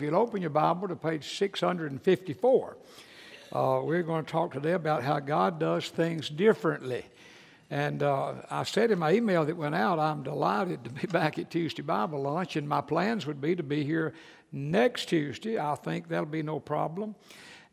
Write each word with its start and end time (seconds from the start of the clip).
If 0.00 0.04
you'll 0.04 0.20
open 0.20 0.42
your 0.42 0.50
Bible 0.50 0.86
to 0.86 0.94
page 0.94 1.36
654, 1.36 2.76
uh, 3.50 3.80
we're 3.82 4.04
going 4.04 4.24
to 4.24 4.30
talk 4.30 4.52
today 4.52 4.74
about 4.74 5.02
how 5.02 5.18
God 5.18 5.58
does 5.58 5.88
things 5.88 6.28
differently. 6.28 7.04
And 7.68 8.04
uh, 8.04 8.34
I 8.48 8.62
said 8.62 8.92
in 8.92 9.00
my 9.00 9.10
email 9.10 9.44
that 9.44 9.56
went 9.56 9.74
out, 9.74 9.98
I'm 9.98 10.22
delighted 10.22 10.84
to 10.84 10.90
be 10.90 11.06
back 11.08 11.40
at 11.40 11.50
Tuesday 11.50 11.82
Bible 11.82 12.22
lunch, 12.22 12.54
and 12.54 12.68
my 12.68 12.80
plans 12.80 13.26
would 13.26 13.40
be 13.40 13.56
to 13.56 13.64
be 13.64 13.82
here 13.82 14.14
next 14.52 15.06
Tuesday. 15.06 15.58
I 15.58 15.74
think 15.74 16.06
that'll 16.06 16.26
be 16.26 16.44
no 16.44 16.60
problem. 16.60 17.16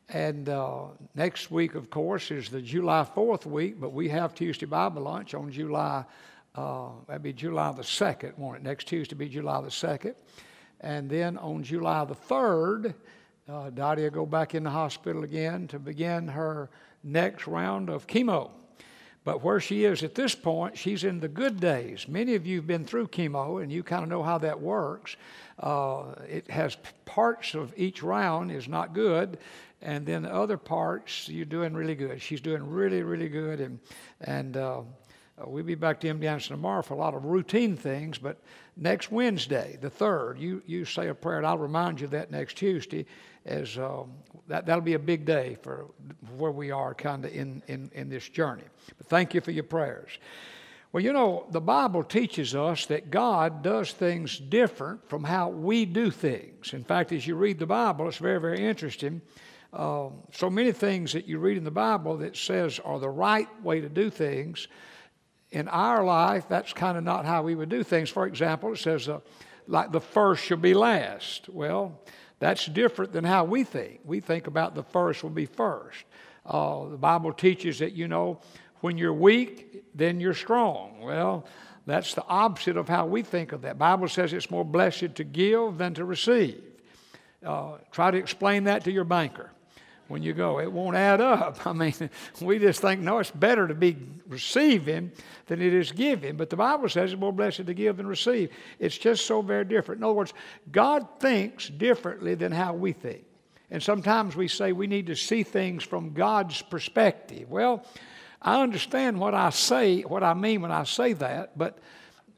And 0.10 0.50
uh, 0.50 0.86
next 1.14 1.52
week, 1.52 1.76
of 1.76 1.92
course, 1.92 2.32
is 2.32 2.50
the 2.50 2.60
July 2.60 3.06
4th 3.16 3.46
week, 3.46 3.80
but 3.80 3.94
we 3.94 4.10
have 4.10 4.34
Tuesday 4.34 4.66
Bible 4.66 5.04
lunch 5.04 5.36
on 5.36 5.52
July, 5.52 6.04
uh, 6.56 6.88
that'd 7.06 7.22
be 7.22 7.34
July 7.34 7.72
the 7.74 7.84
2nd, 7.84 8.36
won't 8.40 8.58
it? 8.58 8.64
Next 8.64 8.88
Tuesday 8.88 9.16
be 9.16 9.30
July 9.30 9.62
the 9.62 9.70
2nd. 9.70 10.16
And 10.82 11.10
then 11.10 11.38
on 11.38 11.64
July 11.64 12.06
the 12.06 12.16
3rd, 12.16 12.94
uh, 13.48 13.70
Dottie 13.70 14.04
will 14.04 14.10
go 14.10 14.26
back 14.26 14.56
in 14.56 14.64
the 14.64 14.70
hospital 14.70 15.24
again 15.24 15.68
to 15.68 15.80
begin 15.80 16.28
her 16.28 16.70
next 17.04 17.48
round 17.48 17.90
of 17.90 18.08
chemo. 18.08 18.52
But 19.24 19.44
where 19.44 19.60
she 19.60 19.86
is 19.86 20.04
at 20.04 20.14
this 20.14 20.36
point, 20.36 20.78
she's 20.78 21.04
in 21.04 21.20
the 21.20 21.28
good 21.28 21.60
days. 21.60 22.08
Many 22.08 22.36
of 22.36 22.46
you 22.46 22.58
have 22.58 22.68
been 22.68 22.86
through 22.86 23.08
chemo 23.08 23.62
and 23.62 23.72
you 23.72 23.82
kind 23.82 24.04
of 24.04 24.10
know 24.10 24.22
how 24.22 24.38
that 24.38 24.62
works. 24.62 25.18
Uh, 25.60 26.14
it 26.30 26.50
has 26.50 26.78
parts 27.06 27.56
of 27.56 27.74
each 27.76 28.04
round 28.04 28.52
is 28.52 28.68
not 28.68 28.94
good, 28.94 29.40
and 29.82 30.06
then 30.06 30.24
the 30.24 30.34
other 30.34 30.58
parts 30.58 31.28
you're 31.28 31.46
doing 31.46 31.74
really 31.74 31.96
good. 31.96 32.22
She's 32.22 32.42
doing 32.42 32.70
really, 32.70 33.02
really 33.02 33.30
good, 33.30 33.62
and 33.62 33.80
and 34.22 34.58
uh, 34.58 34.82
we'll 35.44 35.64
be 35.64 35.76
back 35.76 36.00
to 36.02 36.08
MD 36.08 36.26
Anderson 36.26 36.56
tomorrow 36.56 36.82
for 36.82 36.94
a 36.94 36.98
lot 36.98 37.16
of 37.16 37.26
routine 37.26 37.76
things, 37.76 38.18
but 38.18 38.38
next 38.78 39.12
Wednesday, 39.12 39.78
the 39.82 39.90
3rd, 39.90 40.40
you, 40.40 40.62
you 40.66 40.86
say 40.86 41.08
a 41.08 41.14
prayer, 41.14 41.38
and 41.38 41.48
I'll 41.48 41.58
remind 41.58 42.02
you 42.02 42.08
that 42.08 42.32
next 42.32 42.58
Tuesday, 42.58 43.06
as 43.46 43.78
um, 43.78 44.12
that, 44.48 44.66
that'll 44.66 44.82
be 44.82 44.94
a 44.94 45.00
big 45.00 45.26
day 45.26 45.58
for 45.62 45.86
where 46.38 46.52
we 46.52 46.72
are 46.72 46.94
kind 46.94 47.26
of 47.26 47.34
in, 47.34 47.62
in, 47.68 47.90
in 47.94 48.10
this 48.10 48.28
journey. 48.28 48.64
But 48.98 49.08
thank 49.08 49.34
you 49.34 49.42
for 49.42 49.52
your 49.52 49.64
prayers. 49.64 50.18
Well, 50.92 51.04
you 51.04 51.12
know, 51.12 51.46
the 51.52 51.62
Bible 51.62 52.04
teaches 52.04 52.56
us 52.56 52.86
that 52.86 53.12
God 53.12 53.62
does 53.62 53.92
things 53.92 54.38
different 54.38 55.08
from 55.10 55.24
how 55.24 55.50
we 55.50 55.86
do 55.86 56.10
things. 56.10 56.74
In 56.74 56.84
fact, 56.84 57.12
as 57.12 57.28
you 57.28 57.36
read 57.36 57.60
the 57.60 57.66
Bible, 57.66 58.08
it's 58.08 58.18
very, 58.18 58.40
very 58.40 58.66
interesting. 58.66 59.22
Uh, 59.74 60.08
so 60.32 60.50
many 60.50 60.72
things 60.72 61.12
that 61.12 61.28
you 61.28 61.38
read 61.38 61.58
in 61.58 61.66
the 61.66 61.72
Bible 61.72 62.16
that 62.18 62.38
says 62.38 62.80
are 62.80 62.98
the 62.98 63.10
right 63.10 63.50
way 63.62 63.82
to 63.82 63.90
do 63.90 64.10
things 64.10 64.70
in 65.56 65.70
our 65.70 66.04
life, 66.04 66.50
that's 66.50 66.74
kind 66.74 66.98
of 66.98 67.06
not 67.06 67.26
how 67.26 67.42
we 67.42 67.56
would 67.56 67.70
do 67.70 67.82
things. 67.82 68.10
For 68.10 68.28
example, 68.28 68.74
it 68.74 68.78
says, 68.78 69.08
uh, 69.08 69.22
like 69.68 69.94
the 69.94 70.02
first 70.02 70.44
shall 70.44 70.58
be 70.58 70.74
last. 70.74 71.48
Well, 71.48 71.98
that's 72.40 72.66
different 72.66 73.14
than 73.14 73.24
how 73.24 73.46
we 73.46 73.64
think. 73.64 74.02
We 74.04 74.20
think 74.20 74.48
about 74.48 74.76
the 74.76 74.84
first 74.84 75.24
will 75.24 75.30
be 75.30 75.46
first. 75.46 76.04
Uh, 76.46 76.90
the 76.90 76.98
Bible 76.98 77.32
teaches 77.32 77.80
that, 77.80 77.94
you 77.94 78.10
know, 78.10 78.42
when 78.82 78.98
you're 78.98 79.14
weak, 79.14 79.86
then 79.96 80.20
you're 80.20 80.34
strong. 80.34 81.00
Well, 81.00 81.46
that's 81.86 82.14
the 82.16 82.26
opposite 82.26 82.76
of 82.76 82.90
how 82.90 83.06
we 83.06 83.22
think 83.22 83.54
of 83.54 83.62
that. 83.62 83.78
Bible 83.78 84.10
says 84.10 84.34
it's 84.34 84.52
more 84.52 84.66
blessed 84.66 85.16
to 85.16 85.24
give 85.24 85.78
than 85.78 85.94
to 85.94 86.04
receive. 86.04 86.62
Uh, 87.46 87.78
try 87.92 88.12
to 88.12 88.18
explain 88.18 88.66
that 88.66 88.84
to 88.84 88.92
your 88.92 89.06
banker 89.06 89.52
when 90.08 90.22
you 90.22 90.34
go. 90.34 90.60
It 90.60 90.72
won't 90.72 90.96
add 90.96 91.22
up. 91.22 91.66
I 91.68 91.74
mean, 91.74 91.94
we 92.42 92.60
just 92.60 92.82
think, 92.82 93.02
no, 93.02 93.20
it's 93.20 93.32
better 93.32 93.68
to 93.68 93.74
be 93.74 93.98
receiving 94.28 95.12
than 95.48 95.62
it 95.62 95.74
is 95.74 95.92
giving. 95.92 96.38
But 96.38 96.50
the 96.50 96.56
Bible 96.56 96.90
says 96.90 97.12
it's 97.12 97.20
more 97.20 97.34
blessed 97.34 97.66
to 97.66 97.74
give 97.74 97.98
than 97.98 98.08
receive. 98.08 98.52
It's 98.80 98.98
just 98.98 99.26
so 99.26 99.42
very 99.42 99.66
different. 99.66 100.00
In 100.00 100.04
other 100.04 100.14
words, 100.14 100.34
God 100.72 101.08
thinks 101.20 101.70
differently 101.70 102.36
than 102.36 102.52
how 102.52 102.74
we 102.74 102.94
think. 102.94 103.24
And 103.72 103.82
sometimes 103.82 104.36
we 104.36 104.48
say 104.48 104.72
we 104.72 104.88
need 104.88 105.08
to 105.08 105.16
see 105.16 105.44
things 105.44 105.84
from 105.84 106.14
God's 106.14 106.62
perspective. 106.62 107.50
Well, 107.50 107.84
I 108.42 108.62
understand 108.62 109.20
what 109.20 109.34
I 109.34 109.50
say, 109.50 110.02
what 110.02 110.24
I 110.24 110.36
mean 110.36 110.62
when 110.62 110.72
I 110.72 110.84
say 110.84 111.14
that, 111.14 111.58
but 111.58 111.80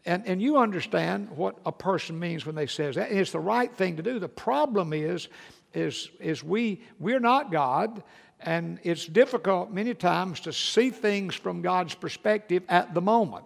and, 0.08 0.26
and 0.26 0.42
you 0.42 0.58
understand 0.58 1.30
what 1.30 1.58
a 1.66 1.72
person 1.72 2.18
means 2.18 2.46
when 2.46 2.56
they 2.56 2.66
says 2.66 2.96
that. 2.96 3.10
And 3.10 3.20
it's 3.20 3.34
the 3.34 3.42
right 3.42 3.72
thing 3.76 3.98
to 3.98 4.04
do. 4.04 4.20
The 4.20 4.30
problem 4.30 4.94
is 4.94 5.28
is, 5.74 6.10
is 6.20 6.44
we, 6.44 6.82
we're 7.00 7.20
not 7.20 7.52
God, 7.52 8.04
and 8.40 8.80
it's 8.84 9.06
difficult 9.06 9.72
many 9.72 9.94
times 9.94 10.40
to 10.42 10.54
see 10.54 10.90
things 10.90 11.36
from 11.36 11.62
God's 11.62 11.96
perspective 11.96 12.64
at 12.70 12.94
the 12.94 13.02
moment. 13.02 13.46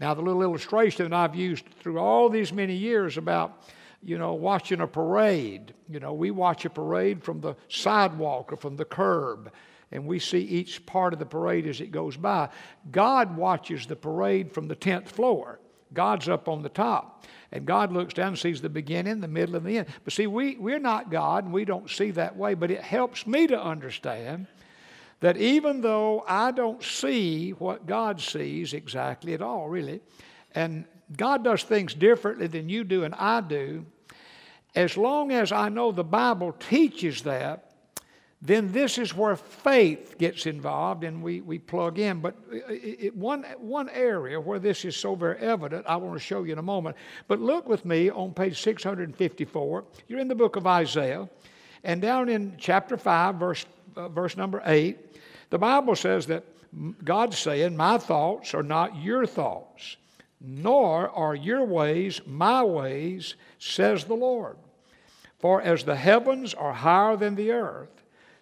Now, 0.00 0.14
the 0.14 0.22
little 0.22 0.42
illustration 0.42 1.08
that 1.08 1.16
I've 1.16 1.34
used 1.34 1.64
through 1.80 1.98
all 1.98 2.28
these 2.28 2.52
many 2.52 2.74
years 2.74 3.16
about, 3.16 3.64
you 4.02 4.18
know, 4.18 4.34
watching 4.34 4.80
a 4.80 4.86
parade. 4.86 5.72
You 5.88 6.00
know, 6.00 6.12
we 6.12 6.30
watch 6.30 6.64
a 6.64 6.70
parade 6.70 7.24
from 7.24 7.40
the 7.40 7.54
sidewalk 7.68 8.52
or 8.52 8.56
from 8.56 8.76
the 8.76 8.84
curb, 8.84 9.50
and 9.92 10.06
we 10.06 10.18
see 10.18 10.40
each 10.40 10.84
part 10.84 11.12
of 11.12 11.18
the 11.18 11.26
parade 11.26 11.66
as 11.66 11.80
it 11.80 11.92
goes 11.92 12.16
by. 12.16 12.50
God 12.90 13.36
watches 13.36 13.86
the 13.86 13.96
parade 13.96 14.52
from 14.52 14.68
the 14.68 14.76
10th 14.76 15.08
floor. 15.08 15.60
God's 15.92 16.28
up 16.28 16.48
on 16.48 16.62
the 16.62 16.68
top. 16.68 17.24
And 17.52 17.64
God 17.64 17.92
looks 17.92 18.14
down 18.14 18.28
and 18.28 18.38
sees 18.38 18.60
the 18.60 18.68
beginning, 18.68 19.20
the 19.20 19.28
middle, 19.28 19.56
and 19.56 19.64
the 19.64 19.78
end. 19.78 19.88
But 20.04 20.12
see, 20.12 20.26
we, 20.26 20.56
we're 20.56 20.78
not 20.78 21.10
God 21.10 21.44
and 21.44 21.52
we 21.52 21.64
don't 21.64 21.88
see 21.88 22.10
that 22.12 22.36
way, 22.36 22.54
but 22.54 22.70
it 22.70 22.80
helps 22.80 23.26
me 23.26 23.46
to 23.46 23.60
understand 23.60 24.46
that 25.20 25.36
even 25.36 25.80
though 25.80 26.24
I 26.26 26.50
don't 26.50 26.82
see 26.82 27.52
what 27.52 27.86
God 27.86 28.20
sees 28.20 28.74
exactly 28.74 29.32
at 29.32 29.42
all, 29.42 29.68
really, 29.68 30.00
and 30.54 30.84
God 31.16 31.44
does 31.44 31.62
things 31.62 31.94
differently 31.94 32.48
than 32.48 32.68
you 32.68 32.84
do 32.84 33.04
and 33.04 33.14
I 33.14 33.40
do, 33.40 33.86
as 34.74 34.96
long 34.96 35.32
as 35.32 35.52
I 35.52 35.68
know 35.68 35.92
the 35.92 36.04
Bible 36.04 36.52
teaches 36.52 37.22
that, 37.22 37.65
then 38.46 38.70
this 38.70 38.98
is 38.98 39.14
where 39.14 39.34
faith 39.34 40.16
gets 40.18 40.46
involved 40.46 41.04
and 41.04 41.22
we, 41.22 41.40
we 41.40 41.58
plug 41.58 41.98
in. 41.98 42.20
But 42.20 42.36
it, 42.50 43.16
one, 43.16 43.44
one 43.58 43.88
area 43.88 44.40
where 44.40 44.58
this 44.58 44.84
is 44.84 44.96
so 44.96 45.14
very 45.14 45.38
evident, 45.38 45.86
I 45.86 45.96
want 45.96 46.14
to 46.14 46.20
show 46.20 46.44
you 46.44 46.52
in 46.52 46.58
a 46.58 46.62
moment. 46.62 46.96
But 47.28 47.40
look 47.40 47.68
with 47.68 47.84
me 47.84 48.10
on 48.10 48.34
page 48.34 48.60
654. 48.60 49.84
You're 50.06 50.20
in 50.20 50.28
the 50.28 50.34
book 50.34 50.56
of 50.56 50.66
Isaiah, 50.66 51.28
and 51.82 52.00
down 52.00 52.28
in 52.28 52.56
chapter 52.58 52.96
5, 52.96 53.34
verse, 53.36 53.66
uh, 53.96 54.08
verse 54.08 54.36
number 54.36 54.62
8, 54.64 54.98
the 55.50 55.58
Bible 55.58 55.96
says 55.96 56.26
that 56.26 56.44
God's 57.04 57.38
saying, 57.38 57.76
My 57.76 57.98
thoughts 57.98 58.54
are 58.54 58.62
not 58.62 58.96
your 58.96 59.26
thoughts, 59.26 59.96
nor 60.40 61.08
are 61.10 61.34
your 61.34 61.64
ways 61.64 62.20
my 62.26 62.62
ways, 62.62 63.34
says 63.58 64.04
the 64.04 64.14
Lord. 64.14 64.56
For 65.38 65.62
as 65.62 65.84
the 65.84 65.96
heavens 65.96 66.54
are 66.54 66.72
higher 66.72 67.16
than 67.16 67.34
the 67.34 67.52
earth, 67.52 67.88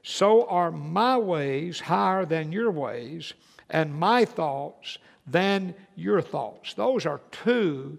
so 0.04 0.46
are 0.48 0.70
my 0.70 1.16
ways 1.16 1.80
higher 1.80 2.26
than 2.26 2.52
your 2.52 2.70
ways, 2.70 3.32
and 3.70 3.92
my 3.92 4.26
thoughts 4.26 4.98
than 5.26 5.74
your 5.96 6.20
thoughts. 6.20 6.74
Those 6.74 7.06
are 7.06 7.22
two 7.32 7.98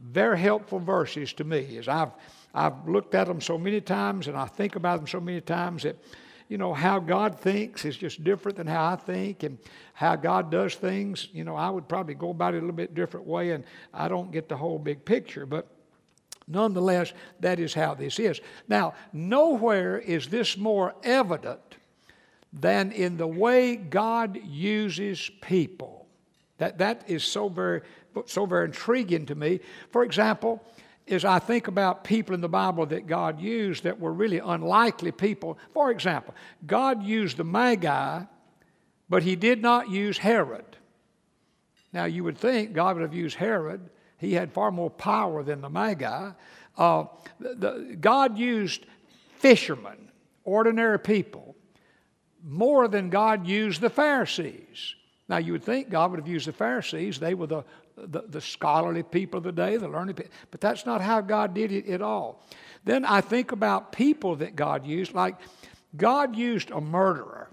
very 0.00 0.38
helpful 0.40 0.78
verses 0.78 1.34
to 1.34 1.44
me. 1.44 1.76
As 1.76 1.86
I've 1.86 2.12
I've 2.54 2.88
looked 2.88 3.14
at 3.14 3.26
them 3.26 3.42
so 3.42 3.58
many 3.58 3.80
times 3.80 4.26
and 4.26 4.36
I 4.36 4.46
think 4.46 4.76
about 4.76 4.98
them 4.98 5.06
so 5.06 5.20
many 5.20 5.40
times 5.40 5.82
that 5.82 5.96
you 6.48 6.56
know 6.56 6.72
how 6.72 6.98
God 6.98 7.38
thinks 7.38 7.84
is 7.84 7.96
just 7.96 8.24
different 8.24 8.56
than 8.56 8.66
how 8.66 8.92
I 8.92 8.96
think 8.96 9.42
and 9.42 9.58
how 9.92 10.16
God 10.16 10.50
does 10.50 10.74
things, 10.76 11.28
you 11.32 11.44
know, 11.44 11.56
I 11.56 11.68
would 11.68 11.88
probably 11.88 12.14
go 12.14 12.30
about 12.30 12.54
it 12.54 12.58
a 12.58 12.60
little 12.60 12.74
bit 12.74 12.94
different 12.94 13.26
way 13.26 13.50
and 13.50 13.64
I 13.92 14.08
don't 14.08 14.32
get 14.32 14.48
the 14.48 14.56
whole 14.56 14.78
big 14.78 15.04
picture, 15.04 15.44
but 15.44 15.66
Nonetheless, 16.46 17.12
that 17.40 17.58
is 17.58 17.72
how 17.74 17.94
this 17.94 18.18
is. 18.18 18.40
Now, 18.68 18.94
nowhere 19.12 19.98
is 19.98 20.28
this 20.28 20.56
more 20.56 20.94
evident 21.02 21.60
than 22.52 22.92
in 22.92 23.16
the 23.16 23.26
way 23.26 23.76
God 23.76 24.38
uses 24.44 25.30
people. 25.40 26.06
That, 26.58 26.78
that 26.78 27.04
is 27.08 27.24
so 27.24 27.48
very, 27.48 27.82
so 28.26 28.46
very 28.46 28.66
intriguing 28.66 29.26
to 29.26 29.34
me. 29.34 29.60
For 29.90 30.04
example, 30.04 30.62
as 31.08 31.24
I 31.24 31.38
think 31.38 31.66
about 31.68 32.04
people 32.04 32.34
in 32.34 32.40
the 32.40 32.48
Bible 32.48 32.86
that 32.86 33.06
God 33.06 33.40
used 33.40 33.84
that 33.84 33.98
were 33.98 34.12
really 34.12 34.38
unlikely 34.38 35.12
people, 35.12 35.58
for 35.72 35.90
example, 35.90 36.34
God 36.66 37.02
used 37.02 37.36
the 37.36 37.44
Magi, 37.44 38.22
but 39.08 39.22
he 39.22 39.36
did 39.36 39.60
not 39.60 39.90
use 39.90 40.18
Herod. 40.18 40.64
Now, 41.92 42.04
you 42.04 42.24
would 42.24 42.38
think 42.38 42.72
God 42.72 42.96
would 42.96 43.02
have 43.02 43.14
used 43.14 43.36
Herod 43.36 43.90
he 44.18 44.34
had 44.34 44.52
far 44.52 44.70
more 44.70 44.90
power 44.90 45.42
than 45.42 45.60
the 45.60 45.70
Magi. 45.70 46.30
Uh, 46.76 47.04
the, 47.38 47.96
God 48.00 48.38
used 48.38 48.86
fishermen, 49.36 50.10
ordinary 50.44 50.98
people, 50.98 51.56
more 52.42 52.88
than 52.88 53.10
God 53.10 53.46
used 53.46 53.80
the 53.80 53.90
Pharisees. 53.90 54.94
Now, 55.28 55.38
you 55.38 55.52
would 55.52 55.64
think 55.64 55.88
God 55.88 56.10
would 56.10 56.20
have 56.20 56.28
used 56.28 56.46
the 56.46 56.52
Pharisees. 56.52 57.18
They 57.18 57.34
were 57.34 57.46
the, 57.46 57.64
the, 57.96 58.22
the 58.28 58.40
scholarly 58.40 59.02
people 59.02 59.38
of 59.38 59.44
the 59.44 59.52
day, 59.52 59.76
the 59.76 59.88
learned 59.88 60.16
people. 60.16 60.32
But 60.50 60.60
that's 60.60 60.84
not 60.84 61.00
how 61.00 61.20
God 61.20 61.54
did 61.54 61.72
it 61.72 61.86
at 61.88 62.02
all. 62.02 62.42
Then 62.84 63.04
I 63.04 63.22
think 63.22 63.52
about 63.52 63.92
people 63.92 64.36
that 64.36 64.54
God 64.54 64.86
used, 64.86 65.14
like 65.14 65.36
God 65.96 66.36
used 66.36 66.70
a 66.70 66.80
murderer, 66.80 67.48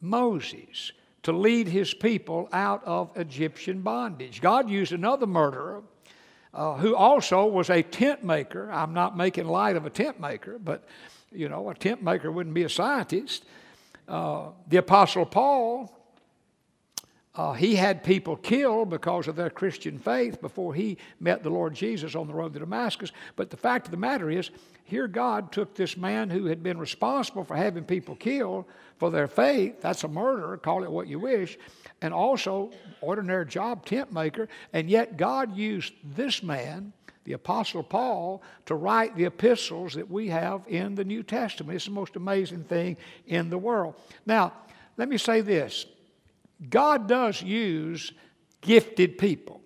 Moses 0.00 0.92
to 1.26 1.32
lead 1.32 1.66
his 1.66 1.92
people 1.92 2.48
out 2.52 2.84
of 2.84 3.10
Egyptian 3.16 3.82
bondage. 3.82 4.40
God 4.40 4.70
used 4.70 4.92
another 4.92 5.26
murderer, 5.26 5.82
uh, 6.54 6.76
who 6.76 6.94
also 6.94 7.46
was 7.46 7.68
a 7.68 7.82
tent 7.82 8.22
maker. 8.22 8.70
I'm 8.70 8.94
not 8.94 9.16
making 9.16 9.48
light 9.48 9.74
of 9.74 9.84
a 9.86 9.90
tent 9.90 10.20
maker, 10.20 10.56
but 10.56 10.84
you 11.32 11.48
know, 11.48 11.68
a 11.68 11.74
tent 11.74 12.00
maker 12.00 12.30
wouldn't 12.30 12.54
be 12.54 12.62
a 12.62 12.68
scientist. 12.68 13.44
Uh, 14.06 14.50
the 14.68 14.76
Apostle 14.76 15.26
Paul, 15.26 15.92
uh, 17.36 17.52
he 17.52 17.74
had 17.74 18.02
people 18.02 18.36
killed 18.36 18.88
because 18.88 19.28
of 19.28 19.36
their 19.36 19.50
Christian 19.50 19.98
faith 19.98 20.40
before 20.40 20.74
he 20.74 20.96
met 21.20 21.42
the 21.42 21.50
Lord 21.50 21.74
Jesus 21.74 22.14
on 22.14 22.26
the 22.26 22.34
road 22.34 22.54
to 22.54 22.60
Damascus. 22.60 23.12
But 23.36 23.50
the 23.50 23.56
fact 23.56 23.86
of 23.86 23.90
the 23.90 23.98
matter 23.98 24.30
is, 24.30 24.50
here 24.84 25.06
God 25.06 25.52
took 25.52 25.74
this 25.74 25.96
man 25.96 26.30
who 26.30 26.46
had 26.46 26.62
been 26.62 26.78
responsible 26.78 27.44
for 27.44 27.56
having 27.56 27.84
people 27.84 28.16
killed 28.16 28.64
for 28.98 29.10
their 29.10 29.28
faith. 29.28 29.82
That's 29.82 30.04
a 30.04 30.08
murder, 30.08 30.56
call 30.56 30.84
it 30.84 30.90
what 30.90 31.08
you 31.08 31.18
wish. 31.18 31.58
And 32.00 32.14
also, 32.14 32.70
ordinary 33.00 33.46
job, 33.46 33.84
tent 33.84 34.12
maker. 34.12 34.48
And 34.72 34.88
yet, 34.88 35.16
God 35.16 35.56
used 35.56 35.92
this 36.04 36.42
man 36.42 36.92
the 37.24 37.32
Apostle 37.32 37.82
Paul 37.82 38.40
to 38.66 38.76
write 38.76 39.16
the 39.16 39.24
epistles 39.24 39.94
that 39.94 40.08
we 40.08 40.28
have 40.28 40.62
in 40.68 40.94
the 40.94 41.04
New 41.04 41.24
Testament. 41.24 41.74
It's 41.74 41.86
the 41.86 41.90
most 41.90 42.14
amazing 42.14 42.62
thing 42.62 42.96
in 43.26 43.50
the 43.50 43.58
world. 43.58 43.96
Now, 44.24 44.52
let 44.96 45.08
me 45.08 45.18
say 45.18 45.40
this 45.40 45.86
God 46.70 47.06
does 47.06 47.42
use 47.42 48.12
gifted 48.60 49.18
people. 49.18 49.60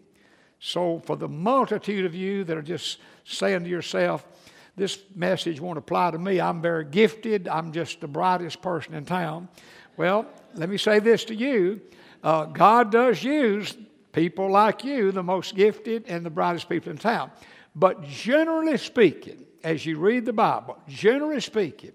So, 0.59 1.01
for 1.07 1.17
the 1.17 1.29
multitude 1.29 2.05
of 2.05 2.15
you 2.15 2.45
that 2.45 2.57
are 2.57 2.63
just 2.63 2.99
saying 3.25 3.65
to 3.65 3.71
yourself, 3.71 4.27
this 4.77 5.03
message 5.15 5.61
won't 5.61 5.79
apply 5.79 6.11
to 6.11 6.19
me. 6.19 6.41
I'm 6.41 6.61
very 6.61 6.85
gifted. 6.85 7.49
I'm 7.49 7.73
just 7.73 8.01
the 8.01 8.09
brightest 8.09 8.61
person 8.61 8.95
in 8.95 9.05
town. 9.05 9.49
Well, 9.97 10.27
let 10.55 10.69
me 10.69 10.77
say 10.77 10.99
this 10.99 11.25
to 11.27 11.35
you 11.35 11.81
uh, 12.23 12.45
God 12.45 12.93
does 12.93 13.23
use 13.23 13.77
people 14.13 14.51
like 14.51 14.85
you, 14.85 15.13
the 15.13 15.23
most 15.23 15.55
gifted 15.55 16.05
and 16.07 16.25
the 16.25 16.31
brightest 16.31 16.69
people 16.69 16.91
in 16.91 16.99
town. 16.99 17.31
But 17.75 18.03
generally 18.03 18.77
speaking, 18.77 19.47
as 19.63 19.87
you 19.87 19.99
read 19.99 20.25
the 20.25 20.33
Bible, 20.33 20.79
generally 20.89 21.41
speaking, 21.41 21.93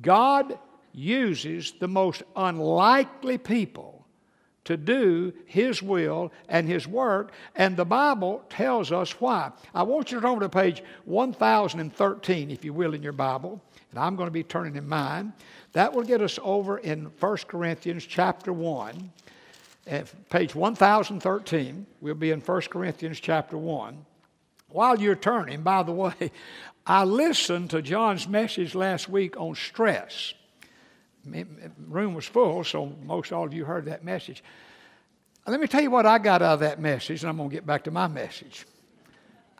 God 0.00 0.58
uses 0.92 1.72
the 1.78 1.88
most 1.88 2.22
unlikely 2.34 3.38
people 3.38 3.97
to 4.68 4.76
do 4.76 5.32
His 5.46 5.82
will 5.82 6.30
and 6.46 6.68
His 6.68 6.86
work, 6.86 7.32
and 7.56 7.74
the 7.74 7.86
Bible 7.86 8.44
tells 8.50 8.92
us 8.92 9.12
why. 9.18 9.50
I 9.74 9.82
want 9.82 10.12
you 10.12 10.18
to 10.18 10.20
turn 10.20 10.30
over 10.30 10.40
to 10.42 10.48
page 10.50 10.82
1013, 11.06 12.50
if 12.50 12.66
you 12.66 12.74
will, 12.74 12.92
in 12.92 13.02
your 13.02 13.12
Bible, 13.12 13.62
and 13.90 13.98
I'm 13.98 14.14
going 14.14 14.26
to 14.26 14.30
be 14.30 14.42
turning 14.42 14.76
in 14.76 14.86
mine. 14.86 15.32
That 15.72 15.94
will 15.94 16.02
get 16.02 16.20
us 16.20 16.38
over 16.42 16.76
in 16.76 17.06
1 17.18 17.36
Corinthians 17.48 18.04
chapter 18.04 18.52
1. 18.52 19.10
At 19.86 20.28
page 20.28 20.54
1013, 20.54 21.86
we'll 22.02 22.14
be 22.14 22.30
in 22.30 22.40
1 22.40 22.60
Corinthians 22.70 23.20
chapter 23.20 23.56
1. 23.56 24.04
While 24.68 25.00
you're 25.00 25.14
turning, 25.14 25.62
by 25.62 25.82
the 25.82 25.92
way, 25.92 26.30
I 26.86 27.04
listened 27.04 27.70
to 27.70 27.80
John's 27.80 28.28
message 28.28 28.74
last 28.74 29.08
week 29.08 29.34
on 29.40 29.54
stress. 29.54 30.34
Room 31.86 32.14
was 32.14 32.26
full, 32.26 32.64
so 32.64 32.92
most 33.04 33.32
all 33.32 33.44
of 33.44 33.54
you 33.54 33.64
heard 33.64 33.86
that 33.86 34.04
message. 34.04 34.42
Let 35.46 35.60
me 35.60 35.66
tell 35.66 35.80
you 35.80 35.90
what 35.90 36.04
I 36.04 36.18
got 36.18 36.42
out 36.42 36.54
of 36.54 36.60
that 36.60 36.78
message, 36.78 37.22
and 37.22 37.30
I'm 37.30 37.36
going 37.38 37.48
to 37.48 37.54
get 37.54 37.66
back 37.66 37.84
to 37.84 37.90
my 37.90 38.06
message. 38.06 38.66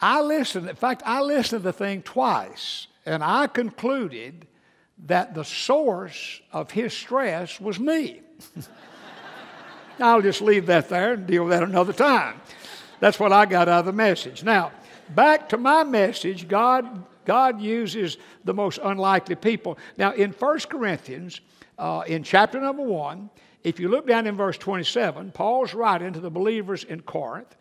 I 0.01 0.21
listened, 0.21 0.69
in 0.69 0.77
fact, 0.77 1.03
I 1.05 1.23
listened 1.23 1.63
to 1.63 1.65
the 1.65 1.73
thing 1.73 2.03
twice, 2.03 2.87
and 3.07 3.25
I 3.25 3.47
concluded 3.47 4.47
that 5.07 5.35
the 5.35 5.45
source 5.45 6.41
of 6.53 6.71
his 6.71 6.93
stress 6.93 7.61
was 7.61 7.81
me. 7.81 8.21
I'll 10.01 10.23
just 10.23 10.43
leave 10.43 10.67
that 10.67 10.89
there 10.89 11.15
and 11.15 11.27
deal 11.27 11.45
with 11.45 11.53
that 11.53 11.63
another 11.63 11.93
time. 11.93 12.41
That's 13.01 13.19
what 13.19 13.33
I 13.33 13.47
got 13.47 13.69
out 13.69 13.81
of 13.81 13.87
the 13.87 13.93
message. 13.93 14.45
Now, 14.45 14.73
back 15.15 15.49
to 15.51 15.57
my 15.57 15.85
message, 15.85 16.49
God, 16.49 17.05
God 17.25 17.61
uses 17.61 18.17
the 18.45 18.55
most 18.55 18.79
unlikely 18.83 19.37
people. 19.37 19.79
Now, 19.97 20.13
in 20.13 20.33
1 20.33 20.59
Corinthians, 20.69 21.41
uh, 21.79 22.03
in 22.07 22.23
chapter 22.23 22.61
number 22.61 22.83
1, 22.83 23.31
if 23.65 23.81
you 23.81 23.89
look 23.89 24.07
down 24.07 24.27
in 24.27 24.37
verse 24.37 24.59
27, 24.59 25.33
Paul's 25.33 25.75
writing 25.75 26.13
to 26.13 26.21
the 26.21 26.31
believers 26.31 26.85
in 26.85 27.03
Corinth. 27.03 27.57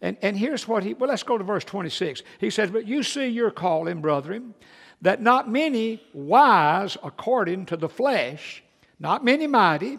And, 0.00 0.16
and 0.22 0.36
here's 0.36 0.66
what 0.66 0.82
he, 0.82 0.94
well, 0.94 1.10
let's 1.10 1.22
go 1.22 1.38
to 1.38 1.44
verse 1.44 1.64
26. 1.64 2.22
He 2.38 2.50
says, 2.50 2.70
But 2.70 2.86
you 2.86 3.02
see 3.02 3.28
your 3.28 3.50
calling, 3.50 4.00
brethren, 4.00 4.54
that 5.00 5.22
not 5.22 5.50
many 5.50 6.02
wise 6.12 6.96
according 7.02 7.66
to 7.66 7.76
the 7.76 7.88
flesh, 7.88 8.62
not 8.98 9.24
many 9.24 9.46
mighty, 9.46 9.98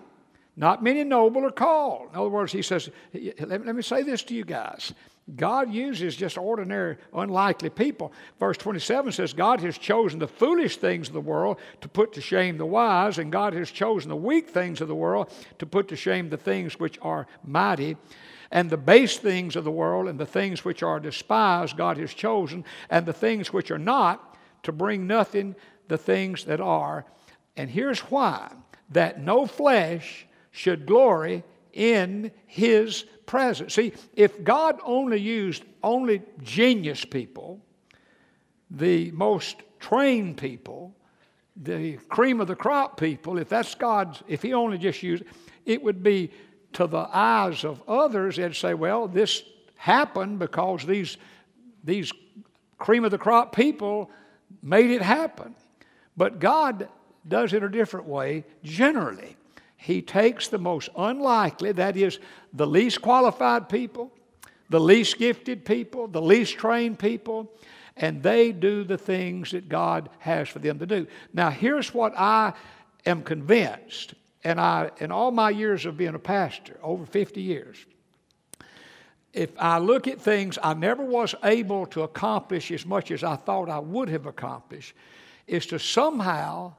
not 0.55 0.83
many 0.83 1.03
noble 1.03 1.45
are 1.45 1.51
called. 1.51 2.09
In 2.11 2.19
other 2.19 2.29
words, 2.29 2.51
he 2.51 2.61
says, 2.61 2.89
let, 3.13 3.65
let 3.65 3.75
me 3.75 3.81
say 3.81 4.03
this 4.03 4.23
to 4.23 4.35
you 4.35 4.45
guys. 4.45 4.93
God 5.35 5.73
uses 5.73 6.17
just 6.17 6.37
ordinary, 6.37 6.97
unlikely 7.13 7.69
people. 7.69 8.11
Verse 8.39 8.57
27 8.57 9.13
says, 9.13 9.31
God 9.31 9.61
has 9.61 9.77
chosen 9.77 10.19
the 10.19 10.27
foolish 10.27 10.77
things 10.77 11.07
of 11.07 11.13
the 11.13 11.21
world 11.21 11.59
to 11.79 11.87
put 11.87 12.11
to 12.13 12.21
shame 12.21 12.57
the 12.57 12.65
wise, 12.65 13.17
and 13.17 13.31
God 13.31 13.53
has 13.53 13.71
chosen 13.71 14.09
the 14.09 14.17
weak 14.17 14.49
things 14.49 14.81
of 14.81 14.89
the 14.89 14.95
world 14.95 15.31
to 15.59 15.65
put 15.65 15.87
to 15.87 15.95
shame 15.95 16.29
the 16.29 16.37
things 16.37 16.77
which 16.77 16.99
are 17.01 17.25
mighty. 17.43 17.95
And 18.51 18.69
the 18.69 18.77
base 18.77 19.17
things 19.17 19.55
of 19.55 19.63
the 19.63 19.71
world 19.71 20.07
and 20.07 20.19
the 20.19 20.25
things 20.25 20.65
which 20.65 20.83
are 20.83 20.99
despised, 20.99 21.77
God 21.77 21.97
has 21.97 22.13
chosen, 22.13 22.65
and 22.89 23.05
the 23.05 23.13
things 23.13 23.53
which 23.53 23.71
are 23.71 23.79
not, 23.79 24.37
to 24.63 24.71
bring 24.71 25.07
nothing 25.07 25.55
the 25.87 25.97
things 25.97 26.45
that 26.45 26.61
are. 26.61 27.05
And 27.55 27.69
here's 27.69 27.99
why 28.01 28.51
that 28.89 29.21
no 29.21 29.45
flesh 29.45 30.27
should 30.51 30.85
glory 30.85 31.43
in 31.73 32.31
his 32.45 33.03
presence. 33.25 33.73
See, 33.73 33.93
if 34.15 34.43
God 34.43 34.79
only 34.83 35.19
used 35.19 35.63
only 35.83 36.21
genius 36.41 37.03
people, 37.03 37.59
the 38.69 39.11
most 39.11 39.57
trained 39.79 40.37
people, 40.37 40.95
the 41.55 41.97
cream 42.09 42.39
of 42.39 42.47
the 42.47 42.55
crop 42.55 42.99
people, 42.99 43.37
if 43.37 43.49
that's 43.49 43.75
God's, 43.75 44.23
if 44.27 44.41
he 44.41 44.53
only 44.53 44.77
just 44.77 45.03
used, 45.03 45.23
it 45.65 45.83
would 45.83 46.01
be 46.01 46.31
to 46.73 46.87
the 46.87 47.07
eyes 47.11 47.63
of 47.63 47.81
others, 47.87 48.37
they'd 48.37 48.55
say, 48.55 48.73
well, 48.73 49.07
this 49.07 49.43
happened 49.75 50.39
because 50.39 50.85
these, 50.85 51.17
these 51.83 52.11
cream 52.77 53.03
of 53.03 53.11
the 53.11 53.17
crop 53.17 53.55
people 53.55 54.09
made 54.61 54.89
it 54.89 55.01
happen. 55.01 55.55
But 56.17 56.39
God 56.39 56.87
does 57.27 57.53
it 57.53 57.63
a 57.63 57.69
different 57.69 58.07
way 58.07 58.43
generally 58.63 59.37
he 59.83 60.01
takes 60.01 60.47
the 60.47 60.57
most 60.57 60.87
unlikely, 60.97 61.73
that 61.73 61.97
is, 61.97 62.17
the 62.53 62.65
least 62.65 63.01
qualified 63.01 63.67
people, 63.67 64.13
the 64.69 64.79
least 64.79 65.17
gifted 65.17 65.65
people, 65.65 66.07
the 66.07 66.21
least 66.21 66.57
trained 66.57 66.97
people, 66.97 67.51
and 67.97 68.23
they 68.23 68.53
do 68.53 68.85
the 68.85 68.97
things 68.97 69.51
that 69.51 69.67
God 69.67 70.09
has 70.19 70.47
for 70.47 70.59
them 70.59 70.79
to 70.79 70.85
do. 70.85 71.05
Now, 71.33 71.49
here's 71.49 71.93
what 71.93 72.13
I 72.17 72.53
am 73.05 73.23
convinced, 73.23 74.13
and 74.45 74.57
I, 74.57 74.89
in 74.99 75.11
all 75.11 75.31
my 75.31 75.49
years 75.49 75.85
of 75.85 75.97
being 75.97 76.15
a 76.15 76.19
pastor, 76.19 76.79
over 76.81 77.05
50 77.05 77.41
years, 77.41 77.85
if 79.33 79.49
I 79.59 79.79
look 79.79 80.07
at 80.07 80.21
things 80.21 80.57
I 80.63 80.75
never 80.75 81.03
was 81.03 81.35
able 81.43 81.87
to 81.87 82.03
accomplish 82.03 82.71
as 82.71 82.85
much 82.85 83.11
as 83.11 83.21
I 83.21 83.35
thought 83.35 83.69
I 83.69 83.79
would 83.79 84.07
have 84.07 84.27
accomplished, 84.27 84.95
is 85.45 85.65
to 85.65 85.77
somehow 85.77 86.75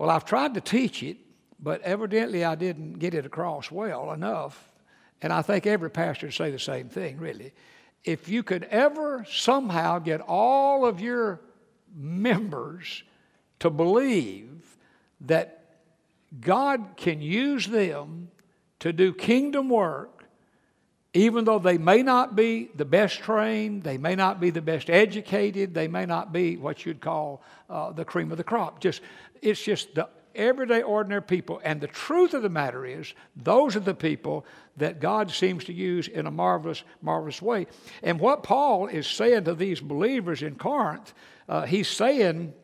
well, 0.00 0.08
I've 0.08 0.24
tried 0.24 0.54
to 0.54 0.62
teach 0.62 1.02
it, 1.02 1.18
but 1.62 1.82
evidently 1.82 2.42
I 2.42 2.54
didn't 2.54 2.94
get 2.94 3.12
it 3.12 3.26
across 3.26 3.70
well 3.70 4.12
enough. 4.12 4.72
And 5.20 5.30
I 5.30 5.42
think 5.42 5.66
every 5.66 5.90
pastor 5.90 6.28
would 6.28 6.34
say 6.34 6.50
the 6.50 6.58
same 6.58 6.88
thing, 6.88 7.18
really. 7.18 7.52
If 8.02 8.26
you 8.26 8.42
could 8.42 8.64
ever 8.70 9.26
somehow 9.28 9.98
get 9.98 10.22
all 10.22 10.86
of 10.86 11.02
your 11.02 11.42
members 11.94 13.02
to 13.58 13.68
believe 13.68 14.78
that 15.20 15.64
God 16.40 16.94
can 16.96 17.20
use 17.20 17.66
them 17.66 18.30
to 18.78 18.94
do 18.94 19.12
kingdom 19.12 19.68
work, 19.68 20.19
even 21.12 21.44
though 21.44 21.58
they 21.58 21.78
may 21.78 22.02
not 22.02 22.36
be 22.36 22.70
the 22.76 22.84
best 22.84 23.18
trained, 23.20 23.82
they 23.82 23.98
may 23.98 24.14
not 24.14 24.40
be 24.40 24.50
the 24.50 24.62
best 24.62 24.88
educated, 24.88 25.74
they 25.74 25.88
may 25.88 26.06
not 26.06 26.32
be 26.32 26.56
what 26.56 26.86
you'd 26.86 27.00
call 27.00 27.42
uh, 27.68 27.90
the 27.92 28.04
cream 28.04 28.30
of 28.30 28.38
the 28.38 28.44
crop. 28.44 28.80
Just 28.80 29.02
it's 29.42 29.62
just 29.62 29.94
the 29.94 30.08
everyday, 30.34 30.82
ordinary 30.82 31.22
people. 31.22 31.60
And 31.64 31.80
the 31.80 31.88
truth 31.88 32.34
of 32.34 32.42
the 32.42 32.48
matter 32.48 32.84
is, 32.86 33.12
those 33.36 33.76
are 33.76 33.80
the 33.80 33.94
people 33.94 34.46
that 34.76 35.00
God 35.00 35.30
seems 35.30 35.64
to 35.64 35.72
use 35.72 36.08
in 36.08 36.26
a 36.26 36.30
marvelous, 36.30 36.82
marvelous 37.02 37.42
way. 37.42 37.66
And 38.02 38.20
what 38.20 38.42
Paul 38.42 38.86
is 38.86 39.06
saying 39.06 39.44
to 39.44 39.54
these 39.54 39.80
believers 39.80 40.42
in 40.42 40.54
Corinth, 40.54 41.12
uh, 41.48 41.66
he's 41.66 41.88
saying, 41.88 42.54